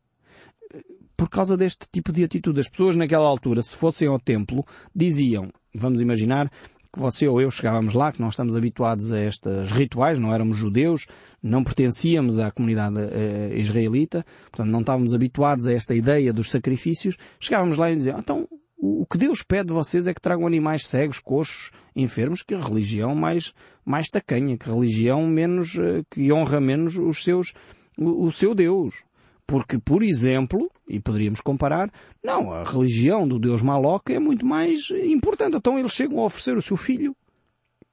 Por 1.14 1.28
causa 1.28 1.56
deste 1.56 1.86
tipo 1.92 2.10
de 2.10 2.24
atitude. 2.24 2.60
As 2.60 2.68
pessoas 2.68 2.96
naquela 2.96 3.28
altura, 3.28 3.62
se 3.62 3.76
fossem 3.76 4.08
ao 4.08 4.18
templo, 4.18 4.64
diziam, 4.94 5.52
vamos 5.74 6.00
imaginar, 6.00 6.50
que 6.92 7.00
você 7.00 7.26
ou 7.26 7.40
eu 7.40 7.50
chegávamos 7.50 7.94
lá, 7.94 8.12
que 8.12 8.20
não 8.20 8.28
estamos 8.28 8.54
habituados 8.54 9.10
a 9.10 9.20
estes 9.20 9.70
rituais, 9.70 10.18
não 10.18 10.32
éramos 10.32 10.58
judeus, 10.58 11.06
não 11.42 11.64
pertencíamos 11.64 12.38
à 12.38 12.50
comunidade 12.50 12.98
uh, 12.98 13.56
israelita, 13.56 14.24
portanto 14.50 14.70
não 14.70 14.80
estávamos 14.80 15.14
habituados 15.14 15.66
a 15.66 15.72
esta 15.72 15.94
ideia 15.94 16.32
dos 16.32 16.50
sacrifícios, 16.50 17.16
chegávamos 17.40 17.78
lá 17.78 17.90
e 17.90 17.96
diziam, 17.96 18.18
então 18.18 18.46
o 18.76 19.06
que 19.06 19.16
Deus 19.16 19.42
pede 19.42 19.68
de 19.68 19.72
vocês 19.72 20.06
é 20.06 20.12
que 20.12 20.20
tragam 20.20 20.46
animais 20.46 20.86
cegos, 20.86 21.18
coxos, 21.18 21.70
enfermos, 21.96 22.42
que 22.42 22.54
religião 22.54 23.14
mais, 23.14 23.54
mais 23.84 24.08
tacanha, 24.08 24.58
que 24.58 24.68
religião 24.68 25.26
menos, 25.26 25.74
uh, 25.76 26.04
que 26.10 26.30
honra 26.30 26.60
menos 26.60 26.96
os 26.96 27.24
seus, 27.24 27.54
o, 27.96 28.26
o 28.26 28.32
seu 28.32 28.54
Deus. 28.54 29.02
Porque, 29.46 29.78
por 29.78 30.02
exemplo, 30.02 30.70
e 30.88 31.00
poderíamos 31.00 31.40
comparar, 31.40 31.90
não, 32.22 32.52
a 32.52 32.64
religião 32.64 33.26
do 33.26 33.38
Deus 33.38 33.60
Maloc 33.62 34.10
é 34.10 34.18
muito 34.18 34.46
mais 34.46 34.90
importante. 34.90 35.56
Então 35.56 35.78
eles 35.78 35.92
chegam 35.92 36.20
a 36.20 36.24
oferecer 36.24 36.56
o 36.56 36.62
seu 36.62 36.76
filho. 36.76 37.14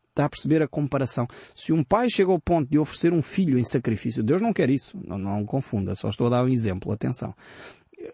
Está 0.09 0.25
a 0.25 0.29
perceber 0.29 0.61
a 0.61 0.67
comparação. 0.67 1.27
Se 1.55 1.71
um 1.71 1.83
pai 1.83 2.09
chega 2.09 2.31
ao 2.31 2.39
ponto 2.39 2.69
de 2.69 2.77
oferecer 2.77 3.13
um 3.13 3.21
filho 3.21 3.57
em 3.57 3.63
sacrifício, 3.63 4.23
Deus 4.23 4.41
não 4.41 4.51
quer 4.51 4.69
isso. 4.69 4.99
Não, 5.05 5.17
não 5.17 5.45
confunda, 5.45 5.95
só 5.95 6.09
estou 6.09 6.27
a 6.27 6.29
dar 6.29 6.43
um 6.43 6.49
exemplo, 6.49 6.91
atenção. 6.91 7.33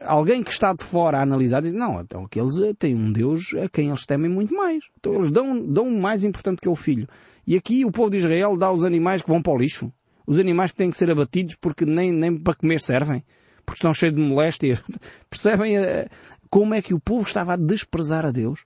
Alguém 0.01 0.43
que 0.43 0.51
está 0.51 0.73
de 0.73 0.83
fora 0.83 1.19
a 1.19 1.23
analisar 1.23 1.61
diz, 1.61 1.73
não, 1.73 1.99
então 1.99 2.25
aqueles 2.25 2.57
eh, 2.57 2.73
têm 2.77 2.95
um 2.95 3.11
Deus 3.11 3.53
a 3.55 3.69
quem 3.69 3.89
eles 3.89 4.05
temem 4.05 4.29
muito 4.29 4.53
mais. 4.53 4.83
Então 4.99 5.15
eles 5.15 5.31
dão, 5.31 5.59
dão 5.65 5.89
mais 5.91 6.23
importante 6.23 6.61
que 6.61 6.69
o 6.69 6.75
filho. 6.75 7.07
E 7.45 7.55
aqui 7.55 7.85
o 7.85 7.91
povo 7.91 8.09
de 8.09 8.17
Israel 8.17 8.57
dá 8.57 8.71
os 8.71 8.83
animais 8.83 9.21
que 9.21 9.29
vão 9.29 9.41
para 9.41 9.53
o 9.53 9.57
lixo. 9.57 9.91
Os 10.25 10.39
animais 10.39 10.71
que 10.71 10.77
têm 10.77 10.91
que 10.91 10.97
ser 10.97 11.09
abatidos 11.09 11.55
porque 11.55 11.85
nem, 11.85 12.11
nem 12.11 12.37
para 12.37 12.55
comer 12.55 12.79
servem. 12.79 13.23
Porque 13.65 13.79
estão 13.79 13.93
cheios 13.93 14.15
de 14.15 14.21
moléstia. 14.21 14.79
Percebem 15.29 15.77
eh, 15.77 16.07
como 16.49 16.73
é 16.73 16.81
que 16.81 16.93
o 16.93 16.99
povo 16.99 17.23
estava 17.23 17.53
a 17.53 17.57
desprezar 17.57 18.25
a 18.25 18.31
Deus? 18.31 18.65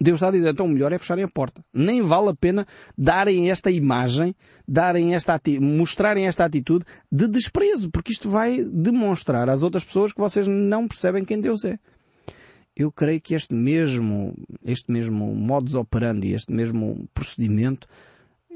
Deus 0.00 0.16
está 0.16 0.28
a 0.28 0.32
dizer, 0.32 0.50
então 0.50 0.66
o 0.66 0.68
melhor 0.68 0.92
é 0.92 0.98
fecharem 0.98 1.24
a 1.24 1.28
porta. 1.28 1.64
Nem 1.72 2.02
vale 2.02 2.28
a 2.28 2.34
pena 2.34 2.66
darem 2.98 3.50
esta 3.50 3.70
imagem, 3.70 4.34
darem 4.66 5.14
esta 5.14 5.40
mostrarem 5.60 6.26
esta 6.26 6.44
atitude 6.44 6.84
de 7.10 7.28
desprezo, 7.28 7.90
porque 7.90 8.12
isto 8.12 8.28
vai 8.28 8.62
demonstrar 8.64 9.48
às 9.48 9.62
outras 9.62 9.84
pessoas 9.84 10.12
que 10.12 10.20
vocês 10.20 10.46
não 10.46 10.88
percebem 10.88 11.24
quem 11.24 11.40
Deus 11.40 11.64
é. 11.64 11.78
Eu 12.76 12.92
creio 12.92 13.20
que 13.20 13.34
este 13.34 13.54
mesmo, 13.54 14.34
este 14.64 14.92
mesmo 14.92 15.34
modus 15.34 15.74
operandi, 15.74 16.34
este 16.34 16.52
mesmo 16.52 17.08
procedimento 17.14 17.88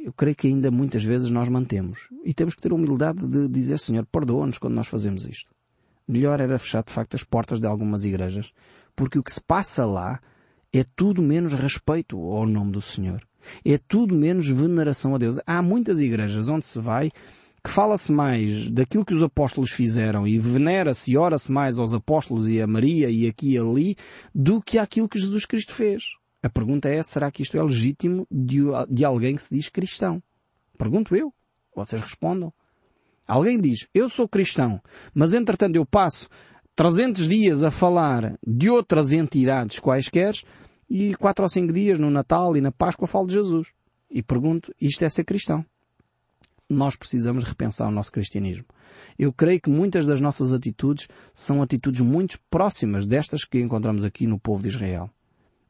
eu 0.02 0.12
creio 0.12 0.34
que 0.34 0.46
ainda 0.46 0.70
muitas 0.70 1.04
vezes 1.04 1.30
nós 1.30 1.48
mantemos. 1.48 2.08
E 2.24 2.32
temos 2.32 2.54
que 2.54 2.60
ter 2.62 2.72
a 2.72 2.74
humildade 2.74 3.26
de 3.26 3.48
dizer, 3.48 3.78
Senhor, 3.78 4.06
perdoa-nos 4.06 4.58
quando 4.58 4.74
nós 4.74 4.86
fazemos 4.86 5.26
isto. 5.26 5.50
Melhor 6.08 6.40
era 6.40 6.58
fechar 6.58 6.82
de 6.82 6.92
facto 6.92 7.14
as 7.14 7.22
portas 7.22 7.60
de 7.60 7.66
algumas 7.66 8.04
igrejas, 8.04 8.52
porque 8.96 9.18
o 9.18 9.22
que 9.22 9.32
se 9.32 9.40
passa 9.40 9.84
lá 9.84 10.20
é 10.72 10.84
tudo 10.96 11.22
menos 11.22 11.52
respeito 11.52 12.16
ao 12.18 12.46
nome 12.46 12.72
do 12.72 12.80
Senhor. 12.80 13.22
É 13.64 13.78
tudo 13.78 14.14
menos 14.14 14.48
veneração 14.48 15.14
a 15.14 15.18
Deus. 15.18 15.38
Há 15.46 15.62
muitas 15.62 15.98
igrejas 15.98 16.48
onde 16.48 16.64
se 16.64 16.78
vai 16.80 17.10
que 17.62 17.70
fala-se 17.70 18.10
mais 18.10 18.70
daquilo 18.70 19.04
que 19.04 19.14
os 19.14 19.22
apóstolos 19.22 19.70
fizeram 19.70 20.26
e 20.26 20.38
venera-se 20.38 21.12
e 21.12 21.16
ora-se 21.16 21.52
mais 21.52 21.78
aos 21.78 21.92
apóstolos 21.92 22.48
e 22.48 22.60
a 22.60 22.66
Maria 22.66 23.10
e 23.10 23.26
aqui 23.26 23.52
e 23.52 23.58
ali 23.58 23.96
do 24.34 24.62
que 24.62 24.78
aquilo 24.78 25.08
que 25.08 25.20
Jesus 25.20 25.44
Cristo 25.44 25.72
fez. 25.72 26.19
A 26.42 26.48
pergunta 26.48 26.88
é, 26.88 27.02
será 27.02 27.30
que 27.30 27.42
isto 27.42 27.56
é 27.56 27.62
legítimo 27.62 28.26
de, 28.30 28.60
de 28.88 29.04
alguém 29.04 29.36
que 29.36 29.42
se 29.42 29.54
diz 29.54 29.68
cristão? 29.68 30.22
Pergunto 30.78 31.14
eu. 31.14 31.32
Vocês 31.74 32.00
respondam. 32.00 32.52
Alguém 33.26 33.60
diz, 33.60 33.86
eu 33.94 34.08
sou 34.08 34.28
cristão, 34.28 34.82
mas 35.14 35.34
entretanto 35.34 35.76
eu 35.76 35.86
passo 35.86 36.28
300 36.74 37.28
dias 37.28 37.62
a 37.62 37.70
falar 37.70 38.36
de 38.44 38.68
outras 38.68 39.12
entidades 39.12 39.78
quaisquer 39.78 40.34
e 40.88 41.14
4 41.14 41.44
ou 41.44 41.48
5 41.48 41.72
dias 41.72 41.98
no 41.98 42.10
Natal 42.10 42.56
e 42.56 42.60
na 42.60 42.72
Páscoa 42.72 43.06
falo 43.06 43.26
de 43.26 43.34
Jesus. 43.34 43.68
E 44.10 44.22
pergunto, 44.22 44.74
isto 44.80 45.04
é 45.04 45.08
ser 45.08 45.24
cristão? 45.24 45.64
Nós 46.68 46.96
precisamos 46.96 47.44
repensar 47.44 47.86
o 47.86 47.92
nosso 47.92 48.10
cristianismo. 48.10 48.64
Eu 49.18 49.32
creio 49.32 49.60
que 49.60 49.70
muitas 49.70 50.06
das 50.06 50.20
nossas 50.20 50.52
atitudes 50.52 51.06
são 51.32 51.62
atitudes 51.62 52.00
muito 52.00 52.40
próximas 52.50 53.06
destas 53.06 53.44
que 53.44 53.60
encontramos 53.60 54.02
aqui 54.02 54.26
no 54.26 54.40
povo 54.40 54.62
de 54.62 54.70
Israel. 54.70 55.10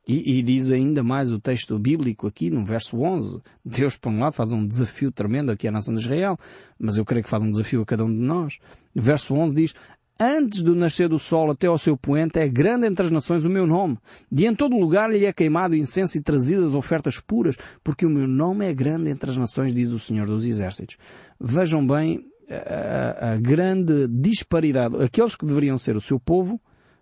E, 0.09 0.39
e, 0.39 0.43
diz 0.43 0.71
ainda 0.71 1.03
mais 1.03 1.31
o 1.31 1.39
texto 1.39 1.79
bíblico 1.79 2.27
aqui 2.27 2.51
no 2.51 2.65
verso 2.65 2.99
11. 2.99 3.41
Deus, 3.65 3.97
por 3.97 4.11
um 4.11 4.19
lado, 4.19 4.33
faz 4.33 4.51
um 4.51 4.67
desafio 4.67 5.13
tremendo 5.13 5.53
aqui 5.53 5.69
à 5.69 5.71
nação 5.71 5.95
de 5.95 6.01
Israel, 6.01 6.39
mas 6.79 6.97
eu 6.97 7.05
creio 7.05 7.23
que 7.23 7.29
faz 7.29 7.43
um 7.43 7.51
desafio 7.51 7.83
a 7.83 7.87
cada 7.87 8.05
um 8.05 8.11
de 8.11 8.19
nós. 8.19 8.59
Verso 8.95 9.35
11 9.35 9.55
diz, 9.55 9.75
Antes 10.23 10.63
do 10.63 10.75
nascer 10.75 11.09
do 11.09 11.19
sol 11.19 11.51
até 11.51 11.67
ao 11.67 11.79
seu 11.79 11.97
poente 11.97 12.39
é 12.39 12.47
grande 12.47 12.87
entre 12.87 13.07
as 13.07 13.11
nações 13.11 13.43
o 13.47 13.49
meu 13.49 13.67
nome. 13.67 13.97
E 14.31 14.45
em 14.45 14.55
todo 14.55 14.77
lugar 14.77 15.11
lhe 15.11 15.25
é 15.25 15.33
queimado 15.33 15.75
incenso 15.75 16.19
e 16.19 16.21
trazidas 16.21 16.75
ofertas 16.75 17.19
puras, 17.19 17.57
porque 17.83 18.05
o 18.05 18.11
meu 18.11 18.29
nome 18.29 18.67
é 18.67 18.75
grande 18.75 19.09
entre 19.09 19.31
as 19.31 19.39
nações, 19.39 19.73
diz 19.73 19.91
o 19.91 19.99
Senhor 19.99 20.27
dos 20.27 20.45
Exércitos. 20.45 20.99
Vejam 21.41 21.87
bem 21.87 22.23
a, 22.51 23.33
a 23.33 23.37
grande 23.39 24.07
disparidade. 24.09 25.03
Aqueles 25.03 25.37
que 25.37 25.47
deveriam 25.47 25.79
ser 25.79 25.97
o 25.97 26.03
seu 26.03 26.21
povo 26.21 26.61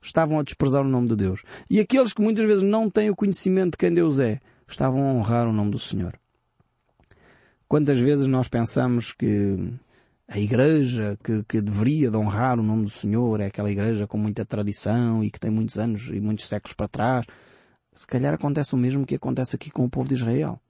estavam 0.08 0.38
a 0.38 0.42
desprezar 0.42 0.82
o 0.82 0.88
nome 0.88 1.08
de 1.08 1.16
Deus. 1.16 1.42
E 1.70 1.80
aqueles 1.80 2.12
que 2.12 2.22
muitas 2.22 2.44
vezes 2.46 2.62
não 2.62 2.90
têm 2.90 3.10
o 3.10 3.16
conhecimento 3.16 3.72
de 3.72 3.78
quem 3.78 3.92
Deus 3.92 4.18
é, 4.18 4.40
estavam 4.68 5.08
a 5.08 5.12
honrar 5.12 5.46
o 5.46 5.52
nome 5.52 5.70
do 5.70 5.78
Senhor. 5.78 6.18
Quantas 7.68 8.00
vezes 8.00 8.26
nós 8.26 8.48
pensamos 8.48 9.12
que 9.12 9.72
a 10.26 10.38
igreja 10.38 11.18
que, 11.22 11.42
que 11.44 11.60
deveria 11.60 12.10
de 12.10 12.16
honrar 12.16 12.58
o 12.58 12.62
nome 12.62 12.84
do 12.84 12.90
Senhor 12.90 13.40
é 13.40 13.46
aquela 13.46 13.70
igreja 13.70 14.06
com 14.06 14.18
muita 14.18 14.44
tradição 14.44 15.22
e 15.22 15.30
que 15.30 15.38
tem 15.38 15.50
muitos 15.50 15.78
anos 15.78 16.08
e 16.08 16.20
muitos 16.20 16.48
séculos 16.48 16.74
para 16.74 16.88
trás. 16.88 17.26
Se 17.94 18.06
calhar 18.06 18.34
acontece 18.34 18.74
o 18.74 18.78
mesmo 18.78 19.04
que 19.04 19.14
acontece 19.14 19.56
aqui 19.56 19.70
com 19.70 19.84
o 19.84 19.90
povo 19.90 20.08
de 20.08 20.14
Israel. 20.14 20.60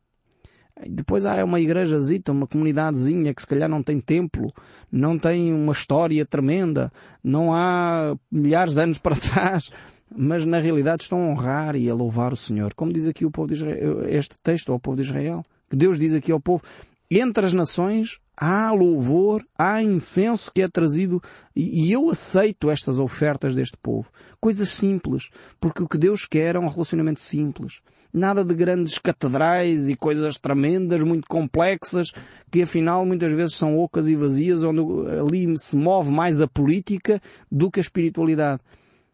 Depois 0.87 1.25
há 1.25 1.45
uma 1.45 1.61
igrejazita, 1.61 2.33
uma 2.33 2.47
comunidadezinha 2.47 3.35
que 3.35 3.41
se 3.41 3.47
calhar 3.47 3.69
não 3.69 3.83
tem 3.83 4.01
templo, 4.01 4.53
não 4.91 5.19
tem 5.19 5.53
uma 5.53 5.73
história 5.73 6.25
tremenda, 6.25 6.93
não 7.23 7.53
há 7.53 8.17
milhares 8.31 8.73
de 8.73 8.81
anos 8.81 8.99
para 8.99 9.17
trás, 9.17 9.71
mas 10.17 10.45
na 10.45 10.59
realidade 10.59 11.03
estão 11.03 11.23
a 11.23 11.27
honrar 11.27 11.77
e 11.77 11.89
a 11.91 11.95
louvar 11.95 12.33
o 12.33 12.37
Senhor. 12.37 12.75
Como 12.75 12.93
diz 12.93 13.07
aqui 13.07 13.25
o 13.25 13.31
povo 13.31 13.49
de 13.49 13.55
Israel, 13.55 14.09
este 14.09 14.37
texto 14.43 14.73
ao 14.73 14.79
povo 14.79 14.97
de 14.97 15.03
Israel, 15.03 15.45
que 15.69 15.77
Deus 15.77 15.99
diz 15.99 16.15
aqui 16.15 16.31
ao 16.31 16.41
povo, 16.41 16.63
entre 17.11 17.45
as 17.45 17.53
nações 17.53 18.21
há 18.37 18.71
louvor, 18.71 19.45
há 19.59 19.83
incenso 19.83 20.53
que 20.53 20.63
é 20.63 20.69
trazido 20.69 21.21
e 21.57 21.91
eu 21.91 22.09
aceito 22.09 22.71
estas 22.71 22.99
ofertas 22.99 23.55
deste 23.55 23.77
povo. 23.79 24.09
Coisas 24.41 24.69
simples, 24.69 25.31
porque 25.59 25.83
o 25.83 25.89
que 25.89 25.99
Deus 25.99 26.25
quer 26.25 26.55
é 26.55 26.59
um 26.59 26.69
relacionamento 26.69 27.21
simples. 27.21 27.81
Nada 28.13 28.45
de 28.45 28.55
grandes 28.55 28.99
catedrais 28.99 29.89
e 29.89 29.95
coisas 29.95 30.39
tremendas, 30.39 31.03
muito 31.03 31.29
complexas, 31.29 32.11
que 32.51 32.63
afinal 32.63 33.05
muitas 33.05 33.33
vezes 33.33 33.57
são 33.57 33.79
ocas 33.79 34.09
e 34.09 34.17
vazias, 34.17 34.65
onde 34.65 34.81
ali 35.21 35.59
se 35.59 35.77
move 35.77 36.11
mais 36.11 36.41
a 36.41 36.49
política 36.49 37.21
do 37.51 37.71
que 37.71 37.81
a 37.81 37.83
espiritualidade. 37.83 38.63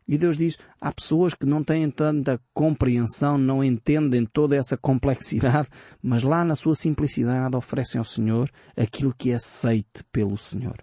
E 0.07 0.19
Deus 0.19 0.37
diz, 0.37 0.59
há 0.81 0.93
pessoas 0.93 1.35
que 1.35 1.47
não 1.47 1.65
têm 1.65 1.91
tanta 1.91 2.39
compreensão, 2.53 3.39
não 3.39 3.65
entendem 3.65 4.27
toda 4.27 4.55
essa 4.55 4.77
complexidade, 4.77 5.69
mas 6.03 6.23
lá 6.23 6.45
na 6.45 6.55
sua 6.55 6.75
simplicidade 6.75 7.57
oferecem 7.57 7.99
ao 7.99 8.05
Senhor 8.05 8.51
aquilo 8.77 9.15
que 9.17 9.31
é 9.31 9.37
aceite 9.37 10.05
pelo 10.13 10.37
Senhor. 10.37 10.77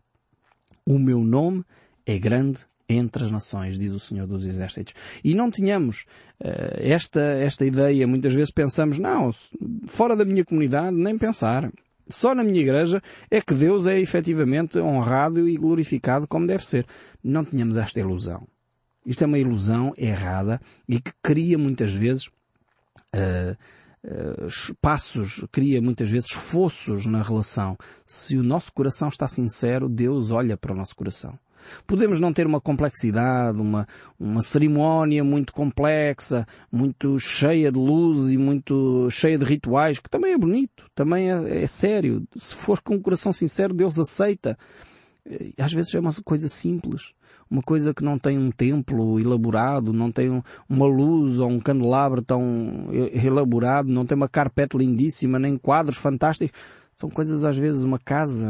O 0.86 0.98
meu 0.98 1.24
nome 1.24 1.64
é 2.06 2.18
grande 2.18 2.66
entre 2.92 3.24
as 3.24 3.32
nações, 3.32 3.78
diz 3.78 3.94
o 3.94 4.00
Senhor 4.00 4.28
dos 4.28 4.46
Exércitos. 4.46 4.94
E 5.24 5.34
não 5.34 5.50
tínhamos 5.50 6.06
uh, 6.40 6.78
esta, 6.78 7.22
esta 7.22 7.66
ideia, 7.66 8.08
muitas 8.08 8.34
vezes 8.34 8.52
pensamos, 8.52 9.00
não, 9.00 9.30
fora 9.88 10.16
da 10.16 10.26
minha 10.26 10.46
comunidade, 10.46 10.96
nem 10.96 11.18
pensar. 11.18 11.72
Só 12.08 12.36
na 12.36 12.44
minha 12.44 12.62
igreja 12.62 13.02
é 13.30 13.42
que 13.42 13.54
Deus 13.54 13.86
é 13.88 14.00
efetivamente 14.00 14.78
honrado 14.78 15.48
e 15.48 15.56
glorificado 15.56 16.28
como 16.28 16.46
deve 16.46 16.66
ser. 16.66 16.86
Não 17.24 17.46
tínhamos 17.46 17.78
esta 17.78 18.00
ilusão. 18.00 18.46
Isto 19.06 19.24
é 19.24 19.28
uma 19.28 19.40
ilusão 19.40 19.94
errada 19.98 20.60
e 20.88 21.00
que 21.00 21.12
cria 21.24 21.58
muitas 21.58 21.94
vezes 21.94 22.28
uh, 23.16 23.58
uh, 24.06 25.48
cria 25.52 25.82
muitas 25.82 26.10
vezes 26.10 26.32
fossos 26.32 27.06
na 27.06 27.22
relação. 27.22 27.78
Se 28.06 28.38
o 28.38 28.44
nosso 28.44 28.72
coração 28.74 29.08
está 29.08 29.28
sincero, 29.28 29.90
Deus 29.90 30.32
olha 30.32 30.58
para 30.58 30.74
o 30.74 30.76
nosso 30.76 30.96
coração. 30.96 31.38
Podemos 31.86 32.20
não 32.20 32.34
ter 32.34 32.46
uma 32.48 32.62
complexidade, 32.62 33.60
uma, 33.60 33.88
uma 34.20 34.42
cerimónia 34.42 35.24
muito 35.24 35.54
complexa, 35.54 36.46
muito 36.72 37.20
cheia 37.20 37.72
de 37.72 37.80
luz 37.80 38.32
e 38.32 38.38
muito 38.38 39.10
cheia 39.10 39.38
de 39.38 39.46
rituais, 39.46 40.00
que 40.00 40.10
também 40.10 40.34
é 40.34 40.38
bonito, 40.38 40.86
também 40.96 41.32
é, 41.32 41.64
é 41.64 41.68
sério. 41.68 42.24
Se 42.36 42.56
for 42.56 42.82
com 42.82 42.96
o 42.96 43.02
coração 43.02 43.32
sincero, 43.32 43.74
Deus 43.74 44.00
aceita. 44.00 44.58
Às 45.60 45.72
vezes 45.72 45.94
é 45.94 46.00
uma 46.00 46.12
coisa 46.24 46.50
simples 46.50 47.14
uma 47.52 47.62
coisa 47.62 47.94
que 47.94 48.02
não 48.02 48.18
tem 48.18 48.40
um 48.40 48.50
templo 48.50 49.20
elaborado, 49.20 49.92
não 49.92 50.10
tem 50.10 50.42
uma 50.70 50.86
luz 50.86 51.38
ou 51.38 51.50
um 51.50 51.60
candelabro 51.60 52.22
tão 52.22 52.88
elaborado, 53.14 53.90
não 53.90 54.06
tem 54.06 54.16
uma 54.16 54.30
carpete 54.30 54.78
lindíssima, 54.78 55.38
nem 55.38 55.58
quadros 55.58 55.98
fantásticos. 55.98 56.58
São 56.96 57.10
coisas 57.10 57.44
às 57.44 57.58
vezes 57.58 57.84
uma 57.84 58.00
casa, 58.00 58.46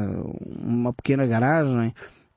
uma 0.45 0.93
pequena 0.93 1.25
garagem, 1.25 1.93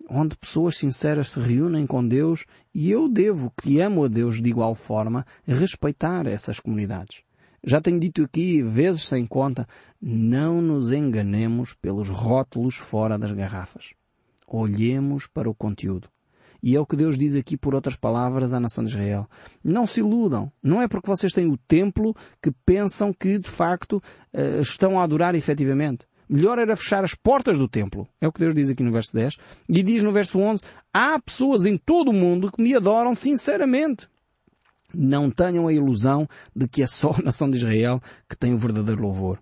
onde 0.09 0.37
pessoas 0.37 0.77
sinceras 0.77 1.31
se 1.31 1.41
reúnem 1.41 1.87
com 1.87 2.07
Deus 2.07 2.47
e 2.75 2.91
eu 2.91 3.09
devo, 3.09 3.53
que 3.61 3.81
amo 3.81 4.05
a 4.05 4.09
Deus 4.09 4.43
de 4.43 4.49
igual 4.49 4.75
forma, 4.75 5.27
respeitar 5.47 6.27
essas 6.27 6.61
comunidades. 6.61 7.23
Já 7.63 7.81
tenho 7.81 7.99
dito 7.99 8.23
aqui, 8.23 8.63
vezes 8.63 9.09
sem 9.09 9.25
conta, 9.25 9.67
não 10.01 10.61
nos 10.61 10.93
enganemos 10.93 11.73
pelos 11.73 12.11
rótulos 12.11 12.77
fora 12.77 13.19
das 13.19 13.33
garrafas. 13.33 13.95
Olhemos 14.47 15.27
para 15.27 15.49
o 15.49 15.55
conteúdo. 15.55 16.09
E 16.63 16.77
é 16.77 16.81
o 16.81 16.87
que 16.87 16.97
Deus 16.97 17.19
diz 17.19 17.37
aqui 17.37 17.59
por 17.59 17.75
outras 17.75 17.95
palavras 17.95 18.55
à 18.55 18.61
nação 18.61 18.85
de 18.85 18.91
Israel. 18.91 19.29
Não 19.63 19.87
se 19.87 20.01
iludam. 20.01 20.51
Não 20.63 20.81
é 20.81 20.89
porque 20.89 21.09
vocês 21.09 21.33
têm 21.33 21.51
o 21.51 21.59
templo 21.59 22.15
que 22.43 22.51
pensam 22.65 23.13
que 23.13 23.39
de 23.39 23.51
facto 23.51 24.03
eh, 24.33 24.61
estão 24.61 24.99
a 24.99 25.05
adorar 25.05 25.35
efetivamente. 25.35 26.07
Melhor 26.29 26.59
era 26.59 26.77
fechar 26.77 27.05
as 27.05 27.15
portas 27.15 27.59
do 27.59 27.69
templo. 27.69 28.09
É 28.21 28.27
o 28.27 28.33
que 28.33 28.41
Deus 28.41 28.55
diz 28.55 28.71
aqui 28.71 28.83
no 28.83 28.93
verso 28.93 29.15
10. 29.15 29.37
E 29.69 29.83
diz 29.83 30.03
no 30.03 30.13
verso 30.13 30.39
11, 30.39 30.63
há 30.93 31.19
pessoas 31.21 31.67
em 31.67 31.77
todo 31.77 32.11
o 32.11 32.15
mundo 32.15 32.51
que 32.51 32.63
me 32.63 32.75
adoram 32.75 33.15
sinceramente. 33.15 34.09
Não 34.93 35.31
tenham 35.31 35.67
a 35.67 35.73
ilusão 35.73 36.29
de 36.55 36.69
que 36.69 36.83
é 36.83 36.87
só 36.87 37.13
a 37.13 37.23
nação 37.23 37.51
de 37.51 37.59
Israel 37.59 38.01
que 38.29 38.37
tem 38.37 38.55
o 38.55 38.59
verdadeiro 38.59 39.03
louvor. 39.03 39.39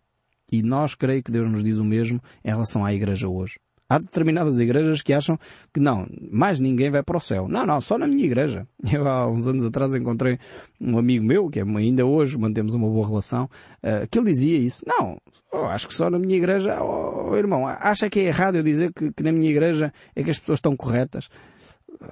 E 0.50 0.62
nós 0.62 0.94
creio 0.94 1.22
que 1.22 1.32
Deus 1.32 1.50
nos 1.50 1.62
diz 1.62 1.78
o 1.78 1.84
mesmo 1.84 2.20
em 2.44 2.48
relação 2.48 2.84
à 2.84 2.92
igreja 2.92 3.28
hoje. 3.28 3.58
Há 3.92 3.98
determinadas 3.98 4.58
igrejas 4.58 5.02
que 5.02 5.12
acham 5.12 5.38
que 5.70 5.78
não, 5.78 6.06
mais 6.30 6.58
ninguém 6.58 6.90
vai 6.90 7.02
para 7.02 7.18
o 7.18 7.20
céu. 7.20 7.46
Não, 7.46 7.66
não, 7.66 7.78
só 7.78 7.98
na 7.98 8.06
minha 8.06 8.24
igreja. 8.24 8.66
Eu 8.90 9.06
há 9.06 9.28
uns 9.28 9.46
anos 9.46 9.66
atrás 9.66 9.94
encontrei 9.94 10.38
um 10.80 10.96
amigo 10.96 11.22
meu, 11.22 11.50
que 11.50 11.60
é 11.60 11.62
ainda 11.62 12.06
hoje 12.06 12.38
mantemos 12.38 12.72
uma 12.72 12.88
boa 12.88 13.06
relação, 13.06 13.44
uh, 13.44 14.08
que 14.10 14.18
ele 14.18 14.30
dizia 14.30 14.56
isso. 14.56 14.82
Não, 14.86 15.18
acho 15.66 15.86
que 15.86 15.94
só 15.94 16.08
na 16.08 16.18
minha 16.18 16.38
igreja, 16.38 16.82
oh, 16.82 17.36
irmão, 17.36 17.66
acha 17.66 18.08
que 18.08 18.20
é 18.20 18.24
errado 18.24 18.56
eu 18.56 18.62
dizer 18.62 18.94
que, 18.94 19.12
que 19.12 19.22
na 19.22 19.30
minha 19.30 19.50
igreja 19.50 19.92
é 20.16 20.22
que 20.22 20.30
as 20.30 20.38
pessoas 20.38 20.56
estão 20.56 20.74
corretas? 20.74 21.28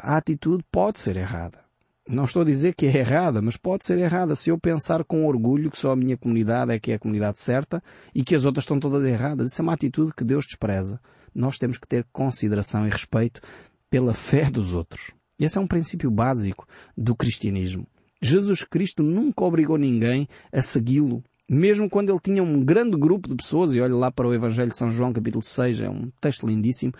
A 0.00 0.18
atitude 0.18 0.62
pode 0.70 1.00
ser 1.00 1.16
errada. 1.16 1.60
Não 2.06 2.24
estou 2.24 2.42
a 2.42 2.44
dizer 2.44 2.74
que 2.74 2.84
é 2.84 2.98
errada, 2.98 3.40
mas 3.40 3.56
pode 3.56 3.86
ser 3.86 3.98
errada 3.98 4.36
se 4.36 4.50
eu 4.50 4.58
pensar 4.58 5.02
com 5.02 5.24
orgulho 5.24 5.70
que 5.70 5.78
só 5.78 5.92
a 5.92 5.96
minha 5.96 6.18
comunidade 6.18 6.72
é 6.72 6.78
que 6.78 6.92
é 6.92 6.96
a 6.96 6.98
comunidade 6.98 7.40
certa 7.40 7.82
e 8.14 8.22
que 8.22 8.34
as 8.34 8.44
outras 8.44 8.64
estão 8.64 8.78
todas 8.78 9.02
erradas. 9.02 9.50
Isso 9.50 9.62
é 9.62 9.64
uma 9.64 9.72
atitude 9.72 10.12
que 10.14 10.24
Deus 10.24 10.44
despreza 10.44 11.00
nós 11.34 11.58
temos 11.58 11.78
que 11.78 11.88
ter 11.88 12.06
consideração 12.12 12.86
e 12.86 12.90
respeito 12.90 13.40
pela 13.88 14.14
fé 14.14 14.50
dos 14.50 14.72
outros. 14.72 15.12
Esse 15.38 15.58
é 15.58 15.60
um 15.60 15.66
princípio 15.66 16.10
básico 16.10 16.66
do 16.96 17.16
cristianismo. 17.16 17.86
Jesus 18.22 18.62
Cristo 18.64 19.02
nunca 19.02 19.44
obrigou 19.44 19.78
ninguém 19.78 20.28
a 20.52 20.60
segui-lo, 20.60 21.24
mesmo 21.48 21.88
quando 21.88 22.10
ele 22.10 22.20
tinha 22.22 22.42
um 22.42 22.62
grande 22.62 22.96
grupo 22.96 23.28
de 23.28 23.34
pessoas, 23.34 23.74
e 23.74 23.80
olha 23.80 23.96
lá 23.96 24.10
para 24.10 24.28
o 24.28 24.34
Evangelho 24.34 24.70
de 24.70 24.76
São 24.76 24.90
João, 24.90 25.12
capítulo 25.12 25.42
6, 25.42 25.80
é 25.80 25.88
um 25.88 26.12
texto 26.20 26.46
lindíssimo, 26.46 26.92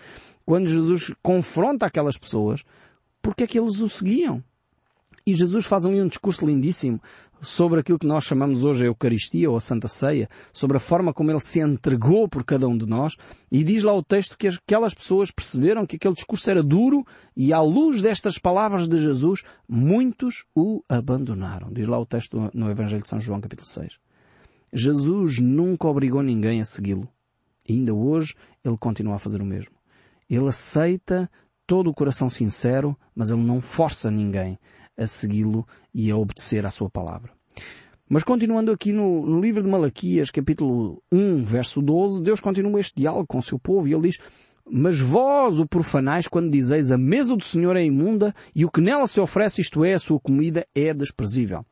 quando 0.45 0.67
Jesus 0.67 1.13
confronta 1.21 1.85
aquelas 1.85 2.17
pessoas, 2.17 2.63
porque 3.21 3.43
é 3.43 3.47
que 3.47 3.59
eles 3.59 3.79
o 3.79 3.87
seguiam? 3.87 4.43
E 5.25 5.35
Jesus 5.35 5.65
faz 5.65 5.85
ali 5.85 6.01
um 6.01 6.07
discurso 6.07 6.45
lindíssimo 6.45 6.99
sobre 7.41 7.79
aquilo 7.79 7.97
que 7.97 8.05
nós 8.05 8.23
chamamos 8.23 8.63
hoje 8.63 8.83
a 8.83 8.87
Eucaristia 8.87 9.49
ou 9.49 9.57
a 9.57 9.61
Santa 9.61 9.87
Ceia, 9.87 10.29
sobre 10.53 10.77
a 10.77 10.79
forma 10.79 11.13
como 11.13 11.31
ele 11.31 11.39
se 11.39 11.59
entregou 11.59 12.29
por 12.29 12.43
cada 12.43 12.67
um 12.67 12.77
de 12.77 12.85
nós, 12.85 13.15
e 13.51 13.63
diz 13.63 13.83
lá 13.83 13.93
o 13.93 14.03
texto 14.03 14.37
que 14.37 14.47
aquelas 14.47 14.93
pessoas 14.93 15.31
perceberam 15.31 15.85
que 15.85 15.95
aquele 15.95 16.13
discurso 16.13 16.49
era 16.49 16.61
duro 16.61 17.05
e 17.35 17.51
à 17.51 17.59
luz 17.59 18.01
destas 18.01 18.37
palavras 18.37 18.87
de 18.87 18.99
Jesus, 18.99 19.43
muitos 19.67 20.45
o 20.55 20.83
abandonaram. 20.87 21.71
Diz 21.71 21.87
lá 21.87 21.99
o 21.99 22.05
texto 22.05 22.51
no 22.53 22.69
Evangelho 22.69 23.01
de 23.01 23.09
São 23.09 23.19
João, 23.19 23.41
capítulo 23.41 23.67
6. 23.67 23.97
Jesus 24.73 25.39
nunca 25.39 25.87
obrigou 25.87 26.21
ninguém 26.21 26.61
a 26.61 26.65
segui-lo. 26.65 27.09
Ainda 27.67 27.93
hoje 27.93 28.35
ele 28.63 28.77
continua 28.77 29.15
a 29.15 29.19
fazer 29.19 29.41
o 29.41 29.45
mesmo. 29.45 29.73
Ele 30.29 30.47
aceita 30.47 31.29
todo 31.65 31.89
o 31.89 31.93
coração 31.93 32.29
sincero, 32.29 32.97
mas 33.15 33.29
ele 33.29 33.41
não 33.41 33.59
força 33.59 34.11
ninguém 34.11 34.57
a 35.01 35.07
segui-lo 35.07 35.67
e 35.93 36.11
a 36.11 36.17
obedecer 36.17 36.65
à 36.65 36.71
sua 36.71 36.89
palavra. 36.89 37.31
Mas 38.07 38.23
continuando 38.23 38.71
aqui 38.71 38.91
no, 38.91 39.25
no, 39.25 39.39
livro 39.39 39.63
de 39.63 39.69
Malaquias, 39.69 40.29
capítulo 40.29 41.01
1, 41.11 41.43
verso 41.43 41.81
12, 41.81 42.21
Deus 42.21 42.41
continua 42.41 42.79
este 42.79 42.93
diálogo 42.95 43.25
com 43.25 43.39
o 43.39 43.43
seu 43.43 43.57
povo 43.57 43.87
e 43.87 43.93
ele 43.93 44.09
diz, 44.09 44.17
mas 44.69 44.99
vós 44.99 45.59
o 45.59 45.65
profanais 45.65 46.27
quando 46.27 46.51
dizeis 46.51 46.91
a 46.91 46.97
mesa 46.97 47.35
do 47.35 47.43
Senhor 47.43 47.75
é 47.75 47.83
imunda 47.85 48.35
e 48.53 48.65
o 48.65 48.69
que 48.69 48.81
nela 48.81 49.07
se 49.07 49.19
oferece, 49.19 49.61
isto 49.61 49.85
é, 49.85 49.93
a 49.93 49.99
sua 49.99 50.19
comida, 50.19 50.67
é 50.75 50.93
desprezível. 50.93 51.65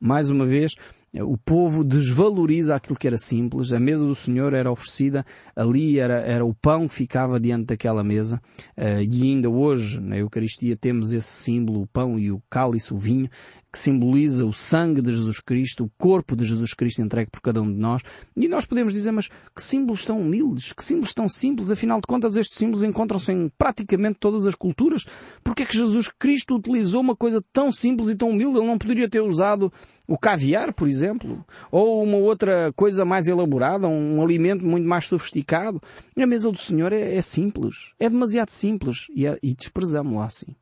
mais 0.00 0.30
uma 0.30 0.46
vez, 0.46 0.74
o 1.22 1.36
povo 1.36 1.84
desvaloriza 1.84 2.74
aquilo 2.74 2.98
que 2.98 3.06
era 3.06 3.16
simples. 3.16 3.72
A 3.72 3.78
mesa 3.78 4.04
do 4.04 4.14
Senhor 4.14 4.52
era 4.54 4.70
oferecida, 4.70 5.24
ali 5.54 5.98
era, 5.98 6.20
era 6.20 6.44
o 6.44 6.54
pão 6.54 6.88
que 6.88 6.94
ficava 6.94 7.38
diante 7.40 7.66
daquela 7.66 8.02
mesa. 8.02 8.40
Uh, 8.76 9.02
e 9.08 9.22
ainda 9.22 9.48
hoje, 9.48 10.00
na 10.00 10.18
Eucaristia, 10.18 10.76
temos 10.76 11.12
esse 11.12 11.30
símbolo, 11.30 11.82
o 11.82 11.86
pão 11.86 12.18
e 12.18 12.30
o 12.30 12.42
cálice, 12.50 12.92
o 12.92 12.98
vinho, 12.98 13.28
que 13.72 13.78
simboliza 13.78 14.44
o 14.44 14.52
sangue 14.52 15.02
de 15.02 15.12
Jesus 15.12 15.40
Cristo, 15.40 15.84
o 15.84 15.90
corpo 15.98 16.34
de 16.34 16.44
Jesus 16.44 16.72
Cristo 16.72 17.02
entregue 17.02 17.30
por 17.30 17.40
cada 17.40 17.60
um 17.60 17.66
de 17.66 17.78
nós. 17.78 18.02
E 18.36 18.48
nós 18.48 18.64
podemos 18.64 18.92
dizer, 18.92 19.12
mas 19.12 19.28
que 19.28 19.62
símbolos 19.62 20.04
tão 20.04 20.20
humildes, 20.20 20.72
que 20.72 20.84
símbolos 20.84 21.12
tão 21.12 21.28
simples, 21.28 21.70
afinal 21.70 22.00
de 22.00 22.06
contas 22.06 22.36
estes 22.36 22.56
símbolos 22.56 22.82
encontram-se 22.82 23.32
em 23.32 23.50
praticamente 23.58 24.18
todas 24.18 24.46
as 24.46 24.54
culturas. 24.54 25.04
Porque 25.44 25.62
é 25.62 25.66
que 25.66 25.76
Jesus 25.76 26.08
Cristo 26.08 26.56
utilizou 26.56 27.00
uma 27.00 27.14
coisa 27.14 27.42
tão 27.52 27.70
simples 27.70 28.08
e 28.08 28.16
tão 28.16 28.30
humilde? 28.30 28.58
Ele 28.58 28.66
não 28.66 28.78
poderia 28.78 29.08
ter 29.08 29.20
usado 29.20 29.72
o 30.06 30.18
caviar, 30.18 30.72
por 30.72 30.88
exemplo? 30.88 31.44
Ou 31.70 32.02
uma 32.02 32.16
outra 32.16 32.72
coisa 32.74 33.04
mais 33.04 33.26
elaborada, 33.26 33.86
um 33.88 34.22
alimento 34.22 34.64
muito 34.64 34.88
mais 34.88 35.06
sofisticado? 35.06 35.80
A 36.16 36.26
mesa 36.26 36.50
do 36.50 36.58
Senhor 36.58 36.92
é, 36.92 37.14
é 37.16 37.22
simples. 37.22 37.92
É 37.98 38.08
demasiado 38.08 38.50
simples. 38.50 39.06
E, 39.14 39.26
é, 39.26 39.38
e 39.42 39.54
desprezamos-la 39.54 40.24
assim. 40.24 40.54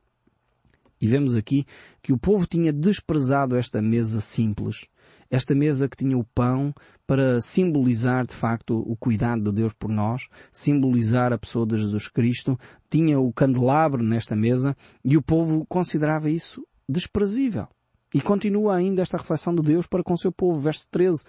E 1.05 1.07
vemos 1.07 1.35
aqui 1.35 1.67
que 2.03 2.15
o 2.15 2.19
povo 2.19 2.47
tinha 2.47 2.73
desprezado 2.73 3.57
esta 3.57 3.83
mesa 3.83 4.23
simples. 4.23 4.87
Esta 5.31 5.55
mesa 5.55 5.87
que 5.87 5.99
tinha 5.99 6.17
o 6.17 6.25
pão 6.25 6.73
para 7.07 7.43
simbolizar 7.43 8.27
de 8.27 8.35
facto 8.35 8.83
o 8.91 8.97
cuidado 8.97 9.45
de 9.45 9.53
Deus 9.53 9.75
por 9.75 9.91
nós, 9.91 10.29
simbolizar 10.51 11.31
a 11.31 11.37
pessoa 11.37 11.67
de 11.67 11.77
Jesus 11.77 12.09
Cristo, 12.09 12.59
tinha 12.89 13.21
o 13.21 13.31
candelabro 13.35 14.03
nesta 14.03 14.35
mesa 14.35 14.75
e 15.05 15.15
o 15.15 15.21
povo 15.21 15.67
considerava 15.69 16.31
isso 16.31 16.67
desprezível. 16.89 17.69
E 18.15 18.23
continua 18.23 18.75
ainda 18.75 19.03
esta 19.03 19.19
reflexão 19.19 19.55
de 19.55 19.61
Deus 19.61 19.87
para 19.87 20.03
com 20.03 20.15
o 20.15 20.19
seu 20.19 20.33
povo, 20.33 20.59
verso 20.59 20.89
13. 20.91 21.23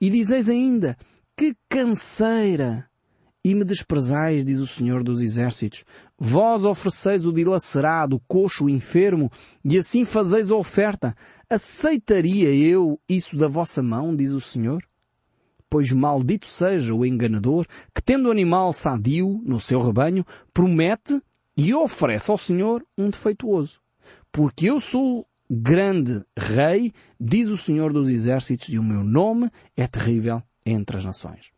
E 0.00 0.08
dizeis 0.08 0.48
ainda, 0.48 0.96
que 1.36 1.56
canseira 1.68 2.88
e 3.46 3.54
me 3.54 3.64
desprezais, 3.64 4.44
diz 4.44 4.58
o 4.58 4.66
Senhor 4.66 5.04
dos 5.04 5.20
Exércitos. 5.20 5.84
Vós 6.18 6.64
ofereceis 6.64 7.24
o 7.24 7.32
dilacerado, 7.32 8.16
o 8.16 8.20
coxo, 8.26 8.64
o 8.64 8.68
enfermo, 8.68 9.30
e 9.64 9.78
assim 9.78 10.04
fazeis 10.04 10.50
a 10.50 10.56
oferta. 10.56 11.16
Aceitaria 11.48 12.52
eu 12.52 12.98
isso 13.08 13.36
da 13.36 13.46
vossa 13.46 13.80
mão, 13.80 14.16
diz 14.16 14.32
o 14.32 14.40
Senhor? 14.40 14.82
Pois 15.70 15.92
maldito 15.92 16.48
seja 16.48 16.92
o 16.92 17.06
enganador 17.06 17.64
que, 17.94 18.02
tendo 18.02 18.32
animal 18.32 18.72
sadio 18.72 19.40
no 19.46 19.60
seu 19.60 19.80
rebanho, 19.80 20.26
promete 20.52 21.22
e 21.56 21.72
oferece 21.72 22.32
ao 22.32 22.38
Senhor 22.38 22.84
um 22.98 23.10
defeituoso. 23.10 23.80
Porque 24.32 24.68
eu 24.68 24.80
sou 24.80 25.24
grande 25.48 26.20
rei, 26.36 26.92
diz 27.20 27.46
o 27.46 27.56
Senhor 27.56 27.92
dos 27.92 28.08
Exércitos, 28.08 28.70
e 28.70 28.76
o 28.76 28.82
meu 28.82 29.04
nome 29.04 29.48
é 29.76 29.86
terrível 29.86 30.42
entre 30.66 30.96
as 30.96 31.04
nações. 31.04 31.55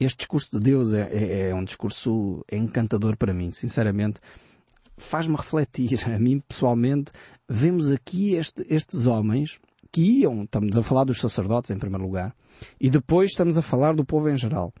Este 0.00 0.18
discurso 0.18 0.56
de 0.56 0.62
Deus 0.62 0.94
é, 0.94 1.08
é, 1.12 1.48
é 1.50 1.54
um 1.54 1.64
discurso 1.64 2.44
encantador 2.52 3.16
para 3.16 3.34
mim, 3.34 3.50
sinceramente. 3.50 4.20
Faz-me 4.96 5.36
refletir, 5.36 5.98
a 6.06 6.18
mim 6.18 6.40
pessoalmente, 6.40 7.10
vemos 7.48 7.90
aqui 7.90 8.34
este, 8.34 8.64
estes 8.68 9.06
homens 9.06 9.58
que 9.90 10.20
iam, 10.20 10.42
estamos 10.42 10.76
a 10.76 10.82
falar 10.82 11.04
dos 11.04 11.18
sacerdotes 11.18 11.70
em 11.70 11.78
primeiro 11.78 12.04
lugar, 12.04 12.34
e 12.80 12.90
depois 12.90 13.30
estamos 13.30 13.56
a 13.58 13.62
falar 13.62 13.94
do 13.94 14.04
povo 14.04 14.28
em 14.28 14.36
geral. 14.36 14.72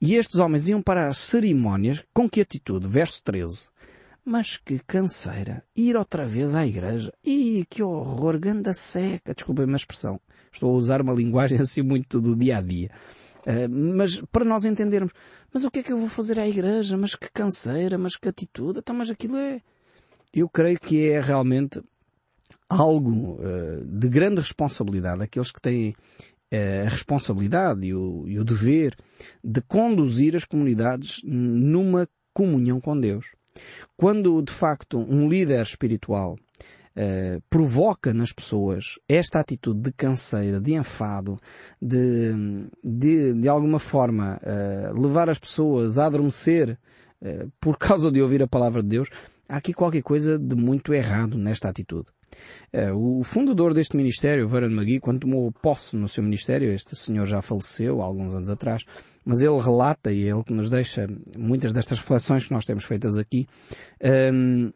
E 0.00 0.16
estes 0.16 0.36
homens 0.36 0.68
iam 0.68 0.82
para 0.82 1.08
as 1.08 1.18
cerimónias, 1.18 2.04
com 2.12 2.28
que 2.28 2.40
atitude? 2.40 2.86
Verso 2.86 3.22
13. 3.24 3.68
Mas 4.24 4.58
que 4.58 4.78
canseira. 4.80 5.64
Ir 5.74 5.96
outra 5.96 6.26
vez 6.26 6.54
à 6.54 6.66
igreja. 6.66 7.10
Ih, 7.24 7.64
que 7.70 7.82
horror, 7.82 8.38
ganda 8.38 8.74
seca. 8.74 9.32
Desculpem-me 9.32 9.72
a 9.72 9.76
expressão. 9.76 10.20
Estou 10.52 10.70
a 10.70 10.76
usar 10.76 11.00
uma 11.00 11.14
linguagem 11.14 11.58
assim 11.58 11.80
muito 11.80 12.20
do 12.20 12.36
dia 12.36 12.58
a 12.58 12.60
dia. 12.60 12.90
Eh, 13.46 13.68
mas 13.68 14.20
para 14.32 14.44
nós 14.44 14.64
entendermos, 14.64 15.12
mas 15.52 15.64
o 15.64 15.70
que 15.70 15.80
é 15.80 15.82
que 15.82 15.92
eu 15.92 15.98
vou 15.98 16.08
fazer 16.08 16.38
à 16.38 16.46
igreja? 16.46 16.96
Mas 16.96 17.14
que 17.14 17.30
canseira, 17.30 17.96
mas 17.96 18.16
que 18.16 18.28
atitude? 18.28 18.80
Então, 18.80 18.94
mas 18.94 19.10
aquilo 19.10 19.36
é... 19.36 19.60
Eu 20.32 20.48
creio 20.48 20.78
que 20.78 21.08
é 21.08 21.20
realmente 21.20 21.82
algo 22.68 23.38
uh, 23.40 23.84
de 23.86 24.08
grande 24.08 24.40
responsabilidade. 24.40 25.22
Aqueles 25.22 25.50
que 25.50 25.60
têm 25.60 25.90
uh, 25.90 26.86
a 26.86 26.88
responsabilidade 26.88 27.86
e 27.86 27.94
o, 27.94 28.24
e 28.28 28.38
o 28.38 28.44
dever 28.44 28.94
de 29.42 29.62
conduzir 29.62 30.36
as 30.36 30.44
comunidades 30.44 31.22
numa 31.24 32.06
comunhão 32.34 32.80
com 32.80 32.98
Deus. 33.00 33.34
Quando, 33.96 34.42
de 34.42 34.52
facto, 34.52 34.98
um 34.98 35.28
líder 35.28 35.62
espiritual 35.62 36.38
uh, 36.98 37.40
provoca 37.48 38.12
nas 38.12 38.32
pessoas 38.32 38.98
esta 39.08 39.38
atitude 39.38 39.80
de 39.80 39.92
canseira, 39.92 40.60
de 40.60 40.74
enfado, 40.74 41.38
de, 41.80 42.68
de, 42.82 43.34
de 43.34 43.48
alguma 43.48 43.78
forma 43.78 44.40
uh, 44.42 45.00
levar 45.00 45.30
as 45.30 45.38
pessoas 45.38 45.98
a 45.98 46.06
adormecer 46.06 46.78
uh, 47.22 47.50
por 47.60 47.78
causa 47.78 48.10
de 48.10 48.20
ouvir 48.20 48.42
a 48.42 48.48
palavra 48.48 48.82
de 48.82 48.88
Deus, 48.88 49.08
há 49.48 49.56
aqui 49.56 49.72
qualquer 49.72 50.02
coisa 50.02 50.38
de 50.38 50.56
muito 50.56 50.92
errado 50.92 51.38
nesta 51.38 51.68
atitude. 51.68 52.06
o 52.94 53.24
fundador 53.24 53.72
deste 53.72 53.96
ministério, 53.96 54.46
Varane 54.46 54.74
Magui, 54.74 55.00
quando 55.00 55.20
tomou 55.20 55.50
posse 55.50 55.96
no 55.96 56.08
seu 56.08 56.22
ministério, 56.22 56.70
este 56.70 56.94
senhor 56.94 57.24
já 57.24 57.40
faleceu 57.40 58.02
há 58.02 58.04
alguns 58.04 58.34
anos 58.34 58.50
atrás, 58.50 58.84
mas 59.24 59.40
ele 59.40 59.58
relata, 59.58 60.12
e 60.12 60.26
é 60.26 60.30
ele 60.30 60.44
que 60.44 60.52
nos 60.52 60.68
deixa 60.68 61.06
muitas 61.36 61.72
destas 61.72 61.98
reflexões 61.98 62.46
que 62.46 62.52
nós 62.52 62.64
temos 62.64 62.84
feitas 62.84 63.16
aqui, 63.16 63.46
um, 64.32 64.70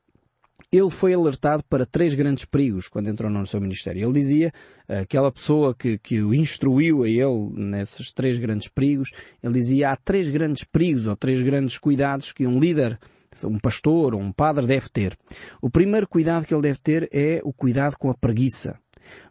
ele 0.72 0.88
foi 0.88 1.12
alertado 1.12 1.62
para 1.68 1.84
três 1.84 2.14
grandes 2.14 2.46
perigos 2.46 2.88
quando 2.88 3.08
entrou 3.08 3.30
no 3.30 3.46
seu 3.46 3.60
ministério. 3.60 4.08
Ele 4.08 4.18
dizia, 4.18 4.52
aquela 4.88 5.30
pessoa 5.30 5.74
que, 5.74 5.98
que 5.98 6.22
o 6.22 6.32
instruiu 6.32 7.02
a 7.02 7.08
ele 7.08 7.50
nesses 7.54 8.10
três 8.10 8.38
grandes 8.38 8.68
perigos, 8.68 9.10
ele 9.42 9.52
dizia, 9.52 9.90
há 9.90 9.96
três 9.96 10.30
grandes 10.30 10.64
perigos 10.64 11.06
ou 11.06 11.14
três 11.14 11.42
grandes 11.42 11.76
cuidados 11.76 12.32
que 12.32 12.46
um 12.46 12.58
líder, 12.58 12.98
um 13.44 13.58
pastor 13.58 14.14
ou 14.14 14.20
um 14.20 14.32
padre 14.32 14.66
deve 14.66 14.88
ter. 14.88 15.14
O 15.60 15.68
primeiro 15.68 16.08
cuidado 16.08 16.46
que 16.46 16.54
ele 16.54 16.62
deve 16.62 16.78
ter 16.78 17.06
é 17.12 17.42
o 17.44 17.52
cuidado 17.52 17.96
com 17.98 18.08
a 18.08 18.14
preguiça. 18.14 18.78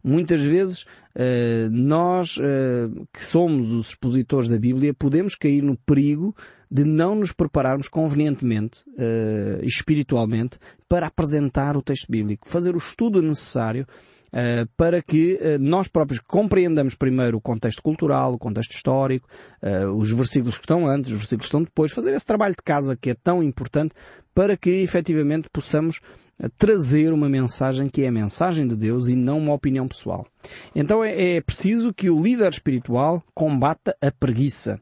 Muitas 0.04 0.42
vezes 0.42 0.86
eh, 1.16 1.68
nós 1.72 2.38
eh, 2.40 2.90
que 3.12 3.24
somos 3.24 3.72
os 3.72 3.90
expositores 3.90 4.50
da 4.50 4.60
Bíblia 4.60 4.94
podemos 4.94 5.34
cair 5.34 5.64
no 5.64 5.78
perigo 5.78 6.36
de 6.72 6.86
não 6.86 7.16
nos 7.16 7.34
prepararmos 7.34 7.90
convenientemente, 7.90 8.84
uh, 8.92 9.66
espiritualmente, 9.66 10.58
para 10.88 11.08
apresentar 11.08 11.76
o 11.76 11.82
texto 11.82 12.10
bíblico, 12.10 12.48
fazer 12.48 12.74
o 12.74 12.78
estudo 12.78 13.22
necessário 13.22 13.86
para 14.78 15.02
que 15.02 15.38
uh, 15.42 15.60
nós 15.60 15.88
próprios 15.88 16.22
compreendamos 16.26 16.96
primeiro 16.96 17.38
o 17.38 17.42
contexto 17.42 17.82
cultural, 17.82 18.34
o 18.34 18.40
contexto 18.40 18.72
histórico, 18.72 19.28
os 19.96 20.12
versículos 20.12 20.58
que 20.58 20.64
estão 20.64 20.88
antes, 20.88 21.12
os 21.12 21.18
versículos 21.18 21.46
que 21.46 21.48
estão 21.48 21.64
depois, 21.64 21.92
fazer 21.92 22.14
esse 22.14 22.26
trabalho 22.26 22.56
de 22.56 22.64
casa 22.64 22.96
que 22.96 23.10
é 23.10 23.14
tão 23.14 23.44
importante 23.44 23.94
para 24.34 24.56
que 24.56 24.70
efetivamente 24.70 25.50
possamos 25.52 26.00
trazer 26.58 27.14
uma 27.14 27.30
mensagem 27.30 27.88
que 27.88 28.04
é 28.04 28.08
a 28.08 28.12
mensagem 28.12 28.68
de 28.68 28.76
Deus 28.76 29.08
e 29.08 29.16
não 29.16 29.38
uma 29.38 29.54
opinião 29.54 29.88
pessoal. 29.88 30.26
Então 30.74 31.04
é, 31.04 31.36
é 31.36 31.42
preciso 31.42 31.94
que 31.94 32.10
o 32.10 32.22
líder 32.22 32.50
espiritual 32.50 33.22
combata 33.34 33.96
a 34.02 34.12
preguiça 34.12 34.80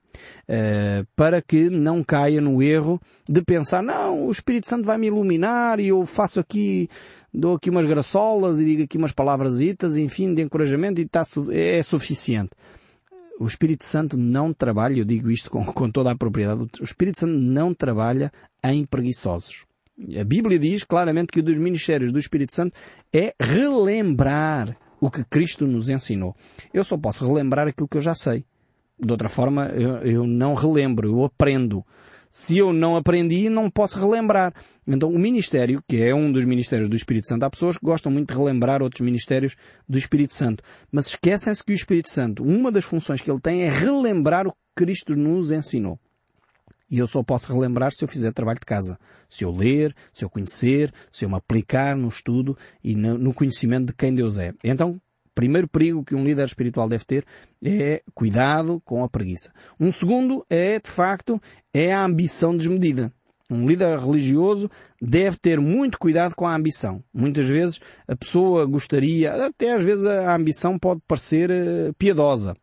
para 1.15 1.41
que 1.41 1.69
não 1.69 2.03
caia 2.03 2.41
no 2.41 2.61
erro 2.61 2.99
de 3.27 3.41
pensar 3.41 3.81
não, 3.81 4.27
o 4.27 4.31
Espírito 4.31 4.67
Santo 4.67 4.85
vai 4.85 4.97
me 4.97 5.07
iluminar 5.07 5.79
e 5.79 5.87
eu 5.89 6.05
faço 6.05 6.39
aqui 6.39 6.89
dou 7.33 7.55
aqui 7.55 7.69
umas 7.69 7.85
graçolas 7.85 8.59
e 8.59 8.65
digo 8.65 8.83
aqui 8.83 8.97
umas 8.97 9.11
palavras, 9.11 9.59
enfim, 9.59 10.33
de 10.33 10.41
encorajamento 10.41 10.99
e 11.01 11.03
está, 11.03 11.23
é 11.51 11.81
suficiente. 11.83 12.51
O 13.39 13.47
Espírito 13.47 13.85
Santo 13.85 14.17
não 14.17 14.53
trabalha, 14.53 14.99
eu 14.99 15.05
digo 15.05 15.31
isto 15.31 15.49
com, 15.49 15.63
com 15.65 15.89
toda 15.89 16.11
a 16.11 16.17
propriedade, 16.17 16.67
o 16.79 16.83
Espírito 16.83 17.19
Santo 17.19 17.33
não 17.33 17.73
trabalha 17.73 18.31
em 18.63 18.85
preguiçosos. 18.85 19.65
A 20.19 20.23
Bíblia 20.23 20.57
diz 20.57 20.83
claramente 20.83 21.31
que 21.31 21.41
um 21.41 21.43
dos 21.43 21.57
ministérios 21.57 22.11
do 22.11 22.19
Espírito 22.19 22.53
Santo 22.53 22.73
é 23.13 23.33
relembrar 23.39 24.77
o 24.99 25.09
que 25.09 25.23
Cristo 25.23 25.67
nos 25.67 25.89
ensinou. 25.89 26.35
Eu 26.73 26.83
só 26.83 26.97
posso 26.97 27.25
relembrar 27.25 27.67
aquilo 27.67 27.87
que 27.87 27.97
eu 27.97 28.01
já 28.01 28.15
sei. 28.15 28.45
De 28.97 29.11
outra 29.11 29.29
forma, 29.29 29.67
eu, 29.67 29.97
eu 29.99 30.27
não 30.27 30.53
relembro, 30.53 31.07
eu 31.07 31.23
aprendo. 31.23 31.85
Se 32.31 32.57
eu 32.57 32.71
não 32.71 32.95
aprendi, 32.95 33.49
não 33.49 33.69
posso 33.69 33.99
relembrar. 33.99 34.53
Então, 34.85 35.09
o 35.09 35.17
ministério, 35.17 35.83
que 35.87 36.01
é 36.01 36.13
um 36.13 36.31
dos 36.31 36.45
ministérios 36.45 36.87
do 36.87 36.95
Espírito 36.95 37.27
Santo, 37.27 37.43
há 37.43 37.49
pessoas 37.49 37.77
que 37.77 37.85
gostam 37.85 38.11
muito 38.11 38.31
de 38.31 38.37
relembrar 38.37 38.81
outros 38.81 39.01
ministérios 39.01 39.55
do 39.87 39.97
Espírito 39.97 40.33
Santo. 40.33 40.63
Mas 40.91 41.07
esquecem-se 41.07 41.63
que 41.63 41.73
o 41.73 41.75
Espírito 41.75 42.09
Santo, 42.09 42.43
uma 42.43 42.71
das 42.71 42.85
funções 42.85 43.21
que 43.21 43.31
ele 43.31 43.39
tem 43.39 43.63
é 43.63 43.69
relembrar 43.69 44.47
o 44.47 44.51
que 44.51 44.57
Cristo 44.75 45.15
nos 45.15 45.51
ensinou. 45.51 45.99
E 46.89 46.97
eu 46.97 47.07
só 47.07 47.21
posso 47.21 47.53
relembrar 47.53 47.91
se 47.91 48.03
eu 48.03 48.07
fizer 48.07 48.31
trabalho 48.31 48.59
de 48.59 48.65
casa. 48.65 48.97
Se 49.29 49.43
eu 49.43 49.51
ler, 49.51 49.95
se 50.11 50.25
eu 50.25 50.29
conhecer, 50.29 50.91
se 51.11 51.23
eu 51.23 51.29
me 51.29 51.35
aplicar 51.35 51.95
no 51.95 52.07
estudo 52.07 52.57
e 52.83 52.95
no 52.95 53.33
conhecimento 53.33 53.87
de 53.87 53.93
quem 53.93 54.13
Deus 54.13 54.37
é. 54.37 54.53
Então, 54.63 54.99
primeiro 55.35 55.67
perigo 55.67 56.03
que 56.03 56.15
um 56.15 56.23
líder 56.23 56.45
espiritual 56.45 56.87
deve 56.87 57.05
ter 57.05 57.25
é 57.63 58.01
cuidado 58.13 58.81
com 58.85 59.03
a 59.03 59.09
preguiça. 59.09 59.51
Um 59.79 59.91
segundo 59.91 60.45
é, 60.49 60.79
de 60.79 60.89
facto, 60.89 61.41
é 61.73 61.93
a 61.93 62.05
ambição 62.05 62.55
desmedida. 62.55 63.11
Um 63.51 63.67
líder 63.67 63.97
religioso 63.97 64.69
deve 65.01 65.37
ter 65.37 65.59
muito 65.59 65.97
cuidado 65.97 66.35
com 66.35 66.45
a 66.45 66.55
ambição. 66.55 67.03
Muitas 67.11 67.49
vezes 67.49 67.79
a 68.07 68.15
pessoa 68.15 68.63
gostaria, 68.65 69.47
até 69.47 69.73
às 69.73 69.83
vezes 69.83 70.05
a 70.05 70.35
ambição 70.35 70.77
pode 70.77 71.01
parecer 71.07 71.49
eh, 71.49 71.91
piedosa. 71.97 72.55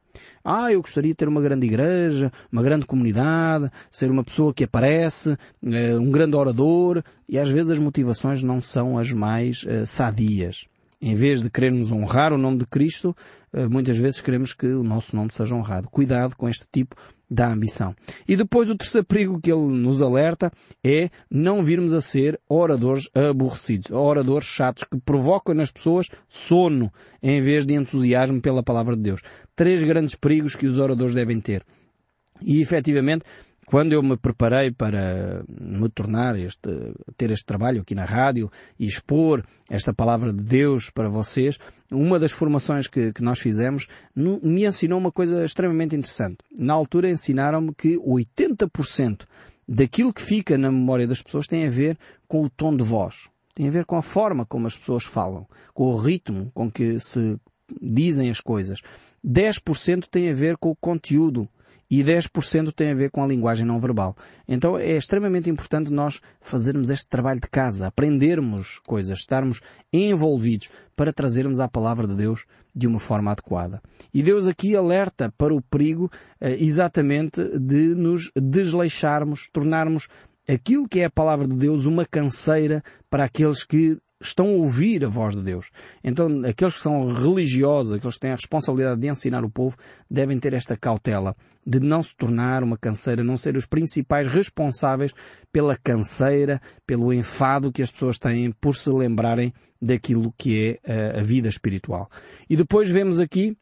Ah, 0.45 0.73
eu 0.73 0.81
gostaria 0.81 1.11
de 1.11 1.17
ter 1.17 1.29
uma 1.29 1.41
grande 1.41 1.67
igreja, 1.67 2.31
uma 2.53 2.63
grande 2.63 2.87
comunidade, 2.87 3.69
ser 3.91 4.11
uma 4.13 4.23
pessoa 4.23 4.55
que 4.55 4.63
aparece, 4.63 5.37
eh, 5.65 5.97
um 5.99 6.11
grande 6.11 6.37
orador, 6.37 7.03
e 7.29 7.37
às 7.37 7.51
vezes 7.51 7.71
as 7.71 7.79
motivações 7.81 8.43
não 8.43 8.63
são 8.63 8.97
as 8.97 9.11
mais 9.11 9.65
uh, 9.65 9.85
sadias. 9.87 10.67
Em 11.01 11.15
vez 11.15 11.43
de 11.43 11.51
querermos 11.51 11.93
honrar 11.93 12.33
o 12.33 12.39
nome 12.39 12.59
de 12.59 12.67
Cristo, 12.67 13.15
uh, 13.53 13.69
muitas 13.69 13.99
vezes 13.99 14.21
queremos 14.21 14.55
que 14.55 14.67
o 14.67 14.83
nosso 14.83 15.15
nome 15.15 15.31
seja 15.31 15.55
honrado. 15.55 15.89
Cuidado 15.91 16.35
com 16.37 16.49
este 16.49 16.67
tipo 16.73 16.97
da 17.31 17.53
ambição. 17.53 17.95
E 18.27 18.37
depois 18.37 18.71
o 18.71 18.77
terceiro 18.77 19.07
perigo 19.07 19.41
que 19.41 19.53
ele 19.53 19.67
nos 19.67 20.01
alerta 20.01 20.51
é 20.83 21.11
não 21.31 21.63
virmos 21.63 21.93
a 21.93 22.01
ser 22.01 22.41
oradores 22.49 23.09
aborrecidos, 23.15 23.91
oradores 23.91 24.47
chatos 24.47 24.85
que 24.85 24.99
provocam 24.99 25.55
nas 25.55 25.71
pessoas 25.71 26.09
sono 26.29 26.91
em 27.23 27.41
vez 27.41 27.67
de 27.67 27.75
entusiasmo 27.75 28.41
pela 28.41 28.63
palavra 28.63 28.97
de 28.97 29.03
Deus. 29.03 29.21
Três 29.55 29.83
grandes 29.83 30.15
perigos 30.15 30.55
que 30.55 30.67
os 30.67 30.79
oradores 30.79 31.15
devem 31.15 31.41
ter. 31.41 31.65
E 32.41 32.61
efetivamente, 32.61 33.25
quando 33.67 33.93
eu 33.93 34.03
me 34.03 34.17
preparei 34.17 34.71
para 34.71 35.45
me 35.49 35.89
tornar 35.89 36.39
este, 36.39 36.95
ter 37.17 37.33
este 37.33 37.45
trabalho 37.45 37.81
aqui 37.81 37.97
na 37.97 38.05
rádio 38.05 38.51
e 38.79 38.87
expor 38.87 39.45
esta 39.69 39.93
palavra 39.93 40.33
de 40.33 40.43
Deus 40.43 40.89
para 40.89 41.09
vocês, 41.09 41.59
uma 41.91 42.19
das 42.19 42.31
formações 42.31 42.87
que, 42.87 43.13
que 43.13 43.23
nós 43.23 43.41
fizemos 43.41 43.89
me 44.15 44.65
ensinou 44.65 44.99
uma 44.99 45.11
coisa 45.11 45.45
extremamente 45.45 45.97
interessante. 45.97 46.39
Na 46.57 46.75
altura 46.75 47.11
ensinaram-me 47.11 47.75
que 47.75 47.99
80% 47.99 49.25
daquilo 49.69 50.13
que 50.13 50.23
fica 50.23 50.57
na 50.57 50.71
memória 50.71 51.07
das 51.07 51.21
pessoas 51.21 51.49
tem 51.49 51.67
a 51.67 51.71
ver 51.71 51.99
com 52.29 52.45
o 52.45 52.51
tom 52.51 52.75
de 52.75 52.85
voz. 52.85 53.29
Tem 53.53 53.67
a 53.67 53.71
ver 53.71 53.85
com 53.85 53.97
a 53.97 54.03
forma 54.03 54.47
como 54.47 54.69
as 54.69 54.77
pessoas 54.77 55.05
falam, 55.05 55.45
com 55.75 55.85
o 55.85 55.97
ritmo 55.97 56.53
com 56.55 56.71
que 56.71 57.01
se 57.01 57.37
dizem 57.83 58.31
as 58.31 58.41
coisas. 58.41 58.81
10% 59.27 60.05
tem 60.09 60.31
a 60.31 60.35
ver 60.35 60.57
com 60.57 60.71
o 60.71 60.77
conteúdo 60.77 61.49
e 61.91 62.03
10% 62.03 62.73
tem 62.73 62.91
a 62.91 62.95
ver 62.95 63.11
com 63.11 63.23
a 63.23 63.27
linguagem 63.27 63.65
não 63.65 63.81
verbal. 63.81 64.17
Então 64.47 64.79
é 64.79 64.97
extremamente 64.97 65.49
importante 65.51 65.93
nós 65.93 66.21
fazermos 66.41 66.91
este 66.91 67.07
trabalho 67.07 67.41
de 67.41 67.49
casa, 67.49 67.87
aprendermos 67.87 68.79
coisas, 68.81 69.19
estarmos 69.19 69.61
envolvidos 69.93 70.69
para 70.95 71.13
trazermos 71.13 71.61
a 71.61 71.69
palavra 71.69 72.07
de 72.07 72.15
Deus 72.15 72.47
de 72.75 72.87
uma 72.87 72.99
forma 72.99 73.31
adequada. 73.31 73.81
E 74.13 74.23
Deus 74.23 74.47
aqui 74.47 74.75
alerta 74.75 75.33
para 75.37 75.55
o 75.55 75.63
perigo 75.63 76.11
eh, 76.41 76.57
exatamente 76.59 77.43
de 77.59 77.95
nos 77.95 78.31
desleixarmos, 78.35 79.49
tornarmos 79.53 80.09
aquilo 80.49 80.89
que 80.89 81.01
é 81.01 81.07
a 81.07 81.11
palavra 81.11 81.47
de 81.47 81.57
Deus 81.57 81.87
uma 81.87 82.05
canseira 82.05 82.83
para 83.11 83.25
aqueles 83.25 83.65
que 83.65 83.99
estão 84.21 84.47
a 84.47 84.53
ouvir 84.53 85.05
a 85.05 85.09
voz 85.09 85.35
de 85.37 85.43
Deus. 85.43 85.71
Então, 86.03 86.43
aqueles 86.45 86.75
que 86.75 86.81
são 86.81 87.13
religiosos, 87.13 87.93
aqueles 87.93 88.15
que 88.15 88.21
têm 88.21 88.33
a 88.33 88.37
responsabilidade 88.37 89.01
de 89.01 89.09
ensinar 89.09 89.45
o 89.45 89.51
povo, 89.51 89.77
devem 90.11 90.39
ter 90.39 90.55
esta 90.55 90.77
cautela 90.77 91.37
de 91.67 91.81
não 91.81 92.03
se 92.03 92.17
tornar 92.17 92.63
uma 92.63 92.79
canseira, 92.79 93.23
não 93.23 93.37
ser 93.37 93.57
os 93.57 93.67
principais 93.67 94.29
responsáveis 94.29 95.13
pela 95.53 95.77
canseira, 95.77 96.61
pelo 96.87 97.13
enfado 97.13 97.73
que 97.73 97.83
as 97.83 97.91
pessoas 97.91 98.19
têm 98.19 98.53
por 98.53 98.77
se 98.77 98.91
lembrarem 98.91 99.53
daquilo 99.81 100.33
que 100.39 100.79
é 100.85 100.93
eh, 100.93 101.21
a 101.21 101.23
vida 101.23 101.49
espiritual. 101.49 102.09
E 102.49 102.57
depois 102.57 102.91
vemos 102.91 103.21
aqui 103.21 103.57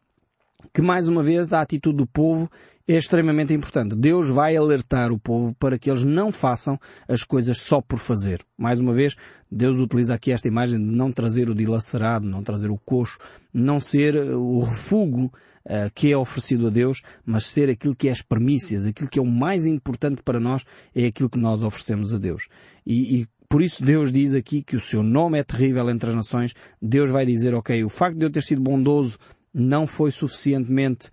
que 0.73 0.81
mais 0.81 1.09
uma 1.09 1.23
vez 1.23 1.53
a 1.53 1.61
atitude 1.61 1.99
do 1.99 2.07
povo 2.07 2.51
é 2.87 2.97
extremamente 2.97 3.55
importante. 3.55 3.97
Deus 3.97 4.29
vai 4.29 4.57
alertar 4.57 5.11
o 5.11 5.19
povo 5.19 5.55
para 5.55 5.79
que 5.79 5.91
eles 5.91 6.05
não 6.05 6.31
façam 6.31 6.79
as 7.09 7.23
coisas 7.23 7.59
só 7.59 7.81
por 7.81 7.99
fazer. 7.99 8.41
Mais 8.59 8.79
uma 8.79 8.93
vez, 8.93 9.17
Deus 9.51 9.79
utiliza 9.79 10.15
aqui 10.15 10.33
esta 10.33 10.49
imagem 10.49 10.79
de 10.79 10.85
não 10.85 11.11
trazer 11.11 11.49
o 11.49 11.55
dilacerado, 11.55 12.27
não 12.27 12.43
trazer 12.43 12.71
o 12.71 12.79
coxo, 12.79 13.19
não 13.53 13.81
ser 13.81 14.17
o 14.17 14.61
refúgio 14.61 15.27
uh, 15.27 15.91
que 15.95 16.13
é 16.13 16.17
oferecido 16.17 16.67
a 16.67 16.71
Deus, 16.71 17.01
mas 17.25 17.47
ser 17.47 17.71
aquilo 17.71 17.97
que 17.97 18.09
é 18.09 18.13
as 18.13 18.21
premissas, 18.21 18.87
aquilo 18.87 19.09
que 19.09 19.19
é 19.19 19.23
o 19.23 19.27
mais 19.27 19.67
importante 19.67 20.23
para 20.23 20.39
nós, 20.39 20.65
é 20.95 21.07
aquilo 21.07 21.31
que 21.31 21.39
nós 21.39 21.63
oferecemos 21.63 22.13
a 22.15 22.19
Deus. 22.19 22.49
E, 22.85 23.21
e 23.21 23.29
por 23.49 23.63
isso 23.63 23.85
Deus 23.85 24.13
diz 24.13 24.35
aqui 24.35 24.63
que 24.63 24.77
o 24.77 24.81
seu 24.81 25.03
nome 25.03 25.39
é 25.39 25.45
terrível 25.45 25.89
entre 25.89 26.11
as 26.11 26.17
nações. 26.17 26.55
Deus 26.83 27.11
vai 27.11 27.25
dizer, 27.25 27.55
ok, 27.55 27.83
o 27.85 27.89
facto 27.89 28.19
de 28.19 28.27
eu 28.27 28.31
ter 28.31 28.43
sido 28.43 28.61
bondoso 28.61 29.19
não 29.55 29.87
foi 29.87 30.11
suficientemente 30.11 31.09
eh, 31.09 31.13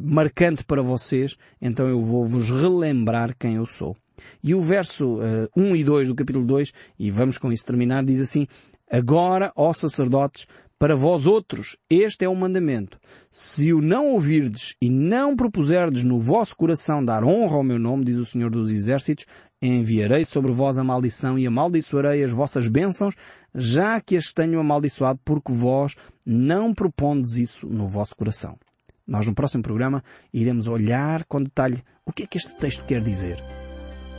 marcante 0.00 0.64
para 0.64 0.82
vocês, 0.82 1.36
então 1.60 1.88
eu 1.88 2.00
vou 2.00 2.24
vos 2.24 2.50
relembrar 2.50 3.36
quem 3.38 3.56
eu 3.56 3.66
sou. 3.66 3.96
E 4.42 4.54
o 4.54 4.60
verso 4.60 5.16
uh, 5.16 5.22
eh, 5.22 5.48
1 5.56 5.76
e 5.76 5.84
2 5.84 6.08
do 6.08 6.14
capítulo 6.14 6.44
2, 6.46 6.72
e 6.98 7.10
vamos 7.10 7.38
com 7.38 7.52
isso 7.52 7.66
terminar, 7.66 8.04
diz 8.04 8.20
assim, 8.20 8.46
Agora, 8.90 9.52
ó 9.56 9.72
sacerdotes, 9.72 10.46
para 10.78 10.94
vós 10.94 11.26
outros, 11.26 11.76
este 11.88 12.24
é 12.24 12.28
o 12.28 12.36
mandamento. 12.36 12.98
Se 13.30 13.72
o 13.72 13.80
não 13.80 14.12
ouvirdes 14.12 14.76
e 14.80 14.88
não 14.90 15.34
propuserdes 15.34 16.02
no 16.02 16.20
vosso 16.20 16.54
coração 16.54 17.04
dar 17.04 17.24
honra 17.24 17.56
ao 17.56 17.64
meu 17.64 17.78
nome, 17.78 18.04
diz 18.04 18.16
o 18.16 18.26
Senhor 18.26 18.50
dos 18.50 18.70
Exércitos, 18.70 19.26
enviarei 19.60 20.24
sobre 20.24 20.52
vós 20.52 20.76
a 20.78 20.84
maldição 20.84 21.38
e 21.38 21.46
amaldiçoarei 21.46 22.22
as 22.22 22.30
vossas 22.30 22.68
bênçãos, 22.68 23.14
já 23.54 24.00
que 24.00 24.16
as 24.16 24.32
tenho 24.32 24.60
amaldiçoado, 24.60 25.18
porque 25.24 25.52
vós 25.52 25.94
não 26.24 26.74
propondes 26.74 27.36
isso 27.36 27.66
no 27.66 27.88
vosso 27.88 28.14
coração. 28.14 28.58
Nós 29.06 29.26
no 29.26 29.34
próximo 29.34 29.62
programa 29.62 30.02
iremos 30.32 30.66
olhar 30.66 31.24
com 31.24 31.42
detalhe 31.42 31.82
o 32.04 32.12
que 32.12 32.24
é 32.24 32.26
que 32.26 32.36
este 32.36 32.56
texto 32.56 32.84
quer 32.84 33.00
dizer. 33.00 33.42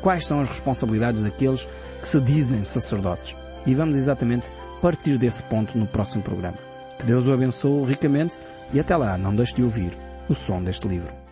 Quais 0.02 0.26
são 0.26 0.39
as 0.39 0.47
responsabilidades 0.47 1.21
daqueles 1.21 1.67
que 2.00 2.08
se 2.08 2.21
dizem 2.21 2.63
sacerdotes? 2.63 3.36
E 3.65 3.76
vamos 3.76 3.97
exatamente 3.97 4.50
partir 4.82 5.17
desse 5.17 5.43
ponto 5.43 5.78
no 5.78 5.88
próximo 5.88 6.23
programa. 6.23 6.58
Que 6.97 7.06
Deus 7.06 7.26
o 7.26 7.34
abençoe 7.34 7.86
ricamente 7.86 8.38
e 8.73 8.80
até 8.80 8.95
lá 8.95 9.17
não 9.17 9.36
deixe 9.36 9.56
de 9.56 9.63
ouvir 9.63 9.91
o 10.30 10.36
som 10.36 10.63
deste 10.63 10.88
livro. 10.88 11.26